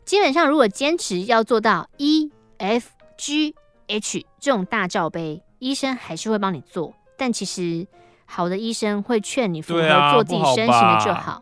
[0.05, 3.53] 基本上，如果坚持要做到 E F G
[3.87, 6.93] H 这种大罩杯，医生还是会帮你做。
[7.17, 7.85] 但其实，
[8.25, 11.41] 好的医生会劝你符合做自己身形的就好。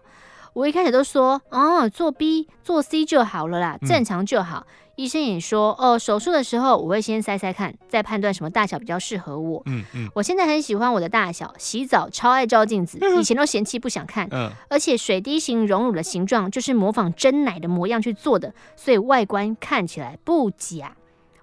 [0.54, 4.66] 我一开始都说，哦，做 B 做 C 就好了啦，正常就好。
[4.68, 9.62] 嗯医生也说，哦，手术的时候我会先塞塞看，再判断什么大小比较适合我。
[9.66, 14.28] 嗯嗯，我现在很喜欢我的大小，洗澡超爱照镜子，以前都嫌弃不想看。
[14.32, 20.96] 嗯，而且水滴型隆乳的形状就是模仿真奶的模样去做的，所以外观看起来不假。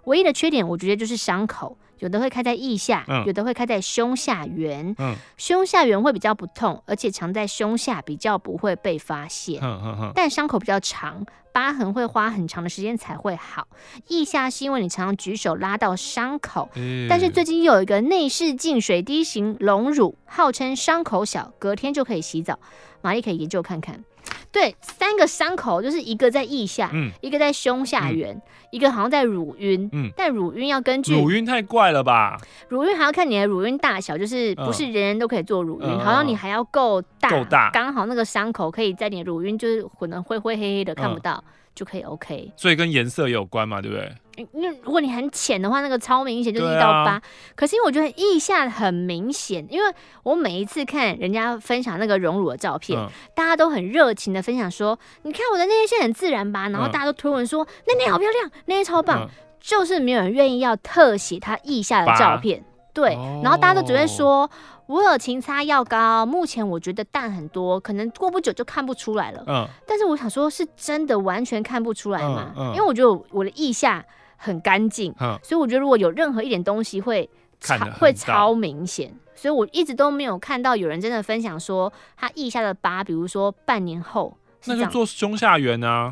[0.05, 1.77] 唯一的缺点，我觉得就是伤口。
[1.99, 4.95] 有的会开在腋下，嗯、有的会开在胸下缘。
[4.99, 9.61] 嗯、胸下缘会比较不痛，而且藏在胸下比较不会被发现。
[9.63, 11.23] 嗯嗯嗯、但伤口比较长，
[11.53, 13.67] 疤痕会花很长的时间才会好。
[14.09, 16.69] 腋下是因为你常常举手拉到伤口。
[17.09, 22.59] 但是最近又有一个内视镜水滴型隆乳，号称伤口小，隔天就可以洗澡。
[23.03, 24.05] 玛丽可以研究看看。
[24.53, 32.37] 对，三个伤口就是一个在腋下，嗯，一个在胸下缘，嗯、一个好像在乳晕，嗯，但乳晕要根据乳晕太怪了吧？
[32.69, 41.43] 乳晕还要看你的乳晕大小，就是不是人人都可以做乳晕，嗯、好像你还要够大，够大，刚好那个伤口可以在你的乳晕就是混得灰灰黑黑的看不到。
[41.47, 44.13] 嗯就可以 OK，所以跟颜色有关嘛，对不对？
[44.53, 47.13] 因为如果你很浅的话，那个超明显，就是一到八。
[47.13, 47.23] 啊、
[47.55, 59.23] 可是因为我觉得腋下很明显，因为我每一次看人家分享那个荣辱的照片，嗯、大家都很热情的分享说：“你看我的那些线很自然吧？”然后大家都推文说：“内内、嗯、好漂亮，那些超棒。
[59.23, 59.29] 嗯”
[59.61, 62.65] 就是没有人愿意要特写他腋下的照片。
[62.95, 63.13] 对，
[63.43, 64.51] 然后大家都只会说，
[64.87, 69.45] 我有勤擦药膏，目前我觉得淡很多，可能过不久就看不出来了。
[69.47, 72.53] 嗯，但是我想说，是真的完全看不出来吗？
[72.57, 74.05] 嗯，因为我觉得我的腋下
[74.43, 77.29] 很干净，所以我觉得如果有任何一点东西会
[77.61, 84.35] 超会超明显，所以我一直都没有看到有人真的分享说他腋下的疤，比如说半年后，
[84.65, 86.11] 那就做胸下缘啊。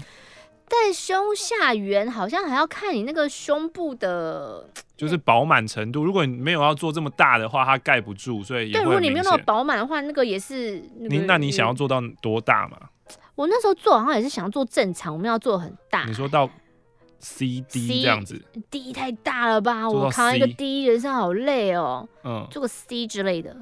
[0.70, 4.68] 但胸下缘好像还要看你那个胸部的，
[4.98, 6.04] 就是饱满程度。
[6.04, 8.70] 如果你没有要做这么大的话，它盖不住，所以。
[8.70, 10.82] 对，如果你没有那么饱满的话，那个也是。
[10.98, 12.78] 你那你想要做到多大嘛？
[13.34, 16.04] 我那时候做好像也是想要做正常，我们要做很大。
[16.04, 16.46] 你说到
[17.20, 18.40] C D 这样子
[18.70, 19.88] ，D 太大了吧？
[19.88, 22.08] 我扛一个 D 人生好累哦。
[22.24, 23.56] 嗯，做个 C 之类的。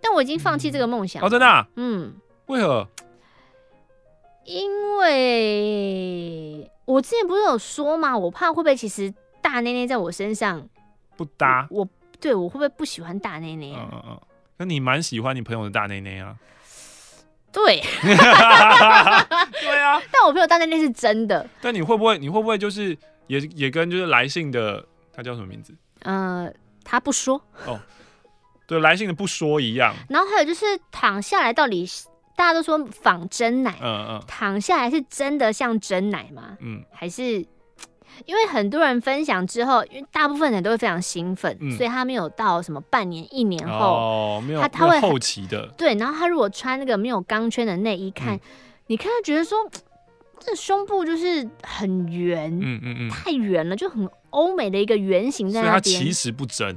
[0.00, 1.22] 但我已经放弃这个梦想。
[1.22, 1.66] 哦，真的？
[1.76, 2.14] 嗯。
[2.46, 2.88] 为何？
[4.44, 10.66] 因为我之前不是有说嘛，我怕会不会其实大内内在我身上
[11.16, 11.88] 不搭，我，我
[12.18, 13.74] 对我会不会不喜欢大内内？
[13.76, 14.20] 嗯嗯嗯，
[14.56, 16.34] 那你蛮喜欢你朋友的大内内啊？
[17.52, 21.48] 对， 对啊，但我朋友大内内是真的。
[21.60, 22.96] 但你会不会你会不会就是
[23.26, 25.74] 也也跟就是来信的他叫什么名字？
[26.02, 26.52] 呃，
[26.84, 27.80] 他不说哦，
[28.66, 29.94] 对，来信的不说一样。
[30.08, 31.86] 然后还有就是躺下来到底。
[32.36, 36.56] 大家都说仿真奶，嗯嗯，躺下来是真的像真奶吗？
[36.60, 37.44] 嗯，还是
[38.26, 45.94] 因为很多人分享之后，因为大部分人都会非常兴奋，嗯、所以他没有到什么半年、一年后，哦，没有，他他会后期的，对。
[45.94, 48.40] 然后他如果穿那个没有钢圈的内衣看，嗯、
[48.88, 49.58] 你看他觉得说
[50.40, 56.76] 这胸部就是很圆，嗯嗯嗯，太圆了，就很欧美的一个圆形在那边，其实不真。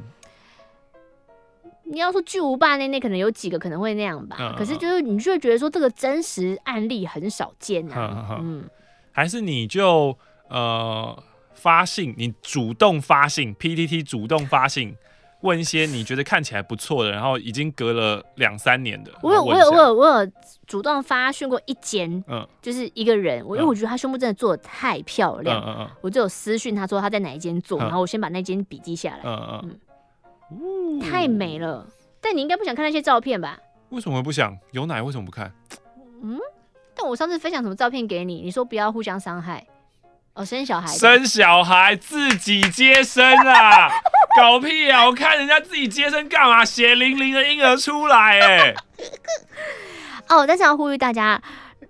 [1.84, 8.38] 你要说巨无霸那那可能有几个可能会那样吧，嗯、可是就是你就会觉得说这个真实案例很少见啊。
[8.40, 8.64] 嗯，
[9.12, 10.18] 还是你就
[10.52, 11.24] 呃
[11.54, 14.96] 发信，你主动发信，PTT 主动发信，
[15.42, 19.12] 问一些你觉得看起来不错的，然后已经隔了两三年的。
[19.22, 20.32] 我有我有我有我有
[20.68, 29.80] 主动发讯过一间，嗯，就是一个人，我因为我觉得他胸部真的做的太漂亮，嗯嗯嗯，我就有私讯他说他在哪一间做，嗯、然后我先把那间笔记下来，嗯嗯。
[30.54, 31.88] 嗯太美了，
[32.20, 33.58] 但你应该不想看那些照片吧？
[33.88, 34.58] 为什么不想？
[34.72, 35.50] 有奶为什么不看？
[36.22, 36.38] 嗯，
[36.94, 38.42] 但我上次分享什么照片给你？
[38.42, 39.66] 你说不要互相伤害。
[40.34, 43.90] 哦，生小孩，生小孩自己接生啊？
[44.38, 45.06] 搞屁啊！
[45.06, 46.64] 我看人家自己接生干嘛？
[46.64, 48.76] 血淋淋的婴儿出来哎、欸。
[50.30, 51.42] 哦，但是要呼吁大家。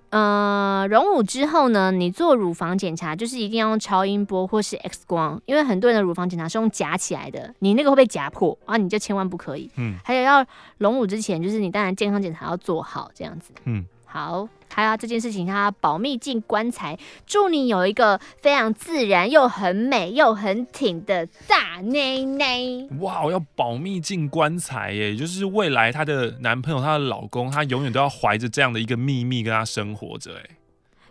[0.10, 9.70] 呃，隆乳之后呢，你做乳房检查就是一定要用超音波或是 X 光，因为很多人的乳房检查是用夹起来的，你那个会被夹破啊，你就千万不可以。
[9.78, 10.46] 嗯，还有要
[10.80, 13.54] 隆乳之前，就是你当然健康检查要做好，这样子。
[13.66, 14.50] 嗯，好。
[14.74, 22.88] 还有这件事情，他保密进棺材，祝你有一个非常自然又很美又很挺的大内内。
[23.00, 30.36] 哇，我要保密进棺材耶，就是未来她的男朋友、她的老公，她永远都要怀着这样的一个秘密跟她生活着。
[30.36, 30.50] 哎，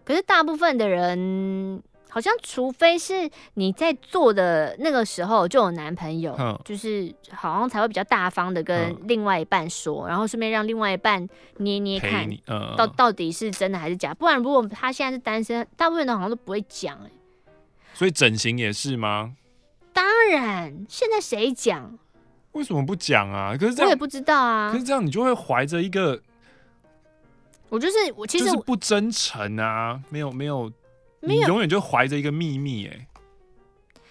[0.05, 1.83] 可是大部分的人。
[2.11, 11.27] 好像，除非是你在做的那个时候就有男朋友，嗯、就是好像才会比较大方的跟另外一半说，嗯、然后顺便让另外一半
[11.59, 14.13] 捏捏看，嗯、到到底是真的还是假。
[14.13, 17.11] 不然如果他现在是单身，大部分人好像都不会讲哎。
[17.95, 19.35] 所以整形也是吗？
[19.93, 21.97] 当然，现在谁讲？
[22.53, 23.57] 为什么不讲啊？
[23.57, 24.73] 可是这样我也不知道啊。
[24.73, 26.21] 可是这样你就会怀着一个，
[27.69, 30.73] 我就是我其实就是不真诚啊，没有没有。
[31.21, 33.07] 你永远就怀着一个秘密哎，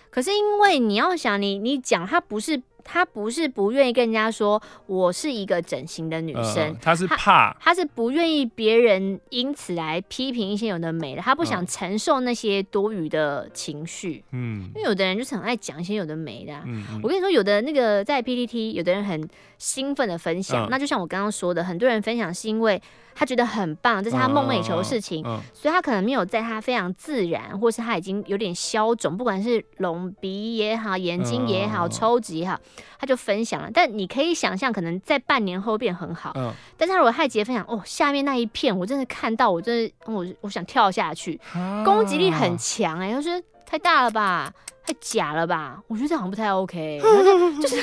[0.10, 7.55] 可是因为你要想你，你讲他不是他不是不愿意跟人家说我是一个整形的女生，他是怕。
[7.60, 19.28] 他是不愿意别人因此来批评一些有的没的，他不想承受那些多余的情绪，嗯，因为有的人就是很爱讲一些有的没的，嗯，我跟你说，有的那个在 PPT，有的人很
[19.60, 22.82] 兴奋的分享，那就像我刚刚说的，很多人分享是因为。
[23.16, 32.57] 他觉得很棒，这是他梦寐以求的事情，嗯嗯嗯、所以他可能没有在他非常自然，或是他已经有点消肿，不管是隆鼻也好，眼睛也好，嗯、抽脂也好，
[32.97, 33.70] 他就分享了。
[33.74, 36.32] 但你可以想象，可能在半年后变很好。
[36.36, 44.49] 嗯、但是他如果太直接分享，哦，下面那一片我真的看到，我真的我我想跳下去，啊、攻击力很强哎、欸，就是太大了吧。
[44.90, 45.80] 太假了吧？
[45.88, 47.00] 我觉得这好像不太 OK，
[47.62, 47.82] 就是就 是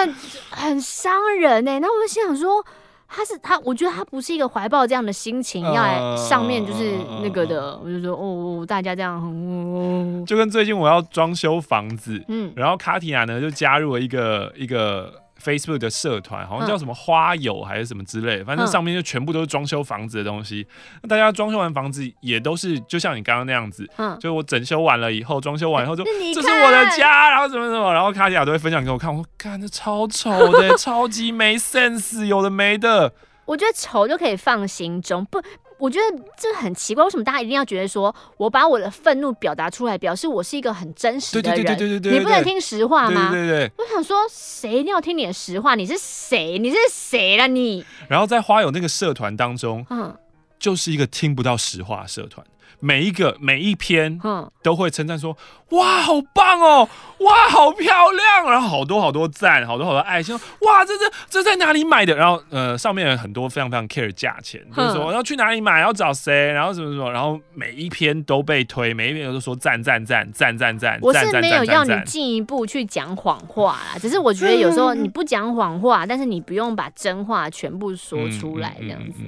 [0.00, 0.14] 很
[0.50, 1.80] 很伤人呢、欸。
[1.80, 2.64] 那我就心想说，
[3.06, 6.92] 他是他，我觉得他不是一个怀抱这样的心情要来上面就是
[7.22, 7.78] 那个的。
[7.78, 15.23] 我就说哦，大家这样，哦、就跟最近我要装修房子，嗯，然后卡提亚呢就加入了一个一个。
[15.44, 20.66] Facebook 的社团好像叫什么花友还是什么之类的，反正上面就全部都是装修房子的东西。
[21.02, 23.88] 那大家装修完房子也都是就像你刚刚那样子，
[24.18, 26.02] 就我整修完了以后，装修完以后就
[26.34, 29.14] 这是我的家，然后什么什么，然后卡地亚都会分享给我看。
[29.14, 33.12] 我说看这超丑的， 超级没 sense，有的没的。
[33.44, 35.38] 我觉得丑就可以放心中不。
[35.78, 41.64] 我觉得这很奇怪，为什么大家一定要觉得说我把我的愤怒表达出来，表示我是一个很真实的人？
[41.64, 43.30] 对对对对对对，你不能听实话吗？
[43.30, 45.74] 对对对，我想说，谁一定要听你的实话？
[45.74, 46.58] 你是谁？
[46.58, 47.84] 你是谁了你？
[48.08, 50.16] 然后在花友那个社团当中，嗯，
[50.58, 52.46] 就是一个听不到实话的社团。
[52.84, 54.20] 每一个每一篇，
[54.62, 55.34] 都会称赞说，
[55.70, 56.86] 哇，好棒哦，
[57.20, 62.14] 哇，好漂亮，然后好多好多赞，好多好多爱心，哇，这这这在哪里买的？
[62.14, 70.98] 然后呃，上面有很多非常非常 care 价钱，就是说要去哪里买，要找谁，然后什么什么，然后每一篇都被推，每一篇都说赞赞赞赞赞赞。
[71.00, 79.20] 我是没有要你进一步去讲谎话啦，只是我觉得有时候你不讲谎话，但是你不用把真话全部说出来，这样子，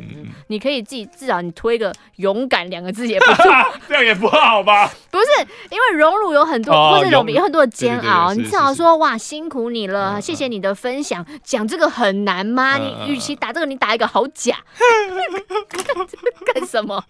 [0.48, 3.45] 你可以自己至少你推个勇敢两个字也不。
[3.88, 4.90] 这样也不好吧？
[5.10, 5.26] 不是，
[5.70, 8.32] 因为荣辱有很多，或者有有很多的煎熬。
[8.34, 11.24] 你至少说哇，辛苦你了，谢谢你的分享。
[11.42, 12.76] 讲这个很难吗？
[12.78, 14.58] 你与其打这个，你打一个好假。
[16.54, 17.02] 干什么？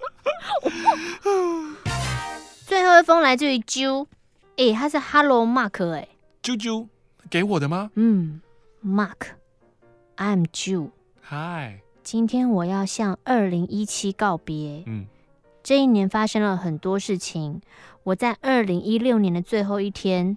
[2.67, 4.07] 最后一封来自于啾，
[4.57, 6.09] 哎，他是 Hello Mark，哎，
[6.43, 6.87] 啾啾
[7.31, 7.91] 给我的吗？
[7.95, 8.41] 嗯
[8.85, 10.91] ，Mark，I'm Ju。
[11.29, 14.85] Hi，今天我要向二零一七告别。
[14.87, 15.07] 嗯。
[15.67, 17.61] 这一年发生了很多事情。
[18.05, 20.37] 我在二零一六年的最后一天，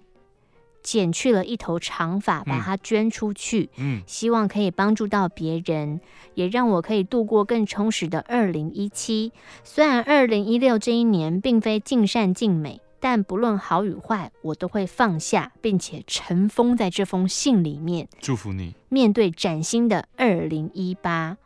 [0.81, 3.69] 剪去了一头长发，把它捐出去。
[3.77, 6.01] 嗯，希望可以帮助到别人，
[6.33, 9.31] 也让我可以度过更充实的二零一七。
[9.63, 18.07] 虽然二零一六这一年并非尽善尽美，但不论好与坏，我都会放下，并且尘封在这封信里面。
[18.19, 21.37] 祝福你，面对崭新的二零一八。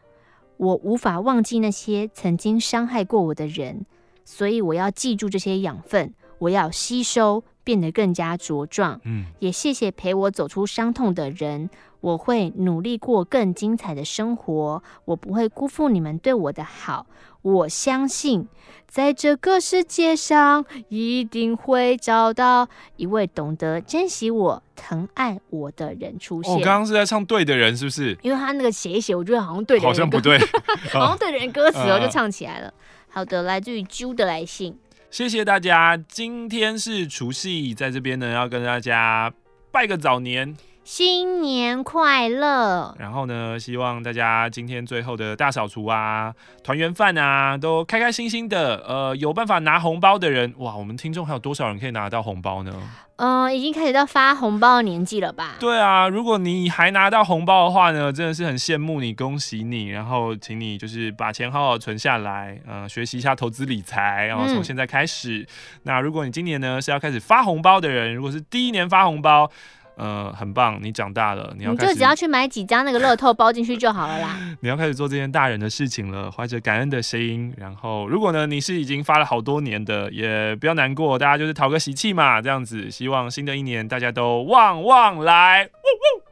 [0.57, 3.85] 我无法忘记那些曾经伤害过我的人，
[4.23, 8.99] 所以我要记住这些养分，我要吸收，变得更加茁壮。
[9.03, 11.69] 嗯，也谢谢陪我走出伤痛的人，
[12.03, 17.07] 我会努力过更精彩的生活，我不会辜负你们对我的好。
[17.41, 18.45] 我相信，
[18.85, 26.51] 在这个世界上，一定会找到一位懂得珍惜我、疼爱我的人出现。
[26.51, 28.17] 我刚刚是在唱对的人，是不是？
[28.21, 30.37] 因为他那个写一写，我觉得好像对的人，好像不对，
[30.91, 32.73] 好像对的人歌词哦，就唱起来了。
[33.07, 34.77] 好的，来自于啾的来信，
[35.09, 35.95] 谢谢大家。
[35.95, 39.33] 今天是除夕，在这边呢，要跟大家
[39.71, 40.53] 拜个早年。
[40.83, 42.93] 新年快乐！
[42.99, 48.83] 然后呢，希望大家今天最后的大扫除啊、团圆饭啊，都开开心心的。
[48.85, 52.73] 呃，有办法拿红包的人，哇，我们听众还有多少人可以拿到红包呢？
[53.15, 55.55] 嗯、呃，已经开始到发红包的年纪了吧？
[55.57, 59.87] 对啊，如果你还拿到红包的话呢，真的是很羡慕你，恭喜你。
[59.87, 65.39] 然后，请你就是把钱好好存下来，呃，学习一下投资理财，然后从现在开始。
[65.39, 65.47] 嗯、
[65.83, 69.49] 那如果你今年呢是要开始发红包的人，如果是第一年发红包。
[69.95, 74.37] 呃，很棒，你长大了，你要你就只要去买几张那个乐透包进去就好了啦。
[74.61, 77.53] 你要开始做这件大人的事情了，怀着感恩的心。
[77.57, 82.89] 然后，如果呢你是已经发了好多年的，也不要难过，大家就是讨个喜气嘛，这样子。
[82.89, 85.65] 希望新的一年大家都旺旺来。
[85.65, 86.22] 呜呜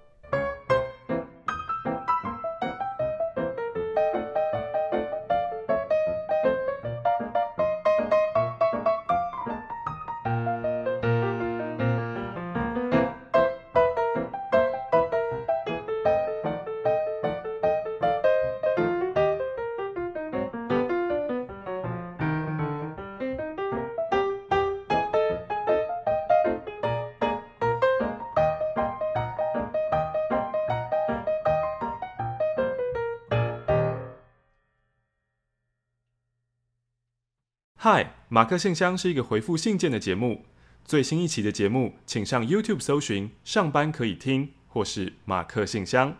[38.34, 40.46] 马克信箱是一个回复信件的节目。
[40.86, 46.16] 最新一期的节目，请上 YouTube 搜寻“上班可以听”或是“马克信箱”。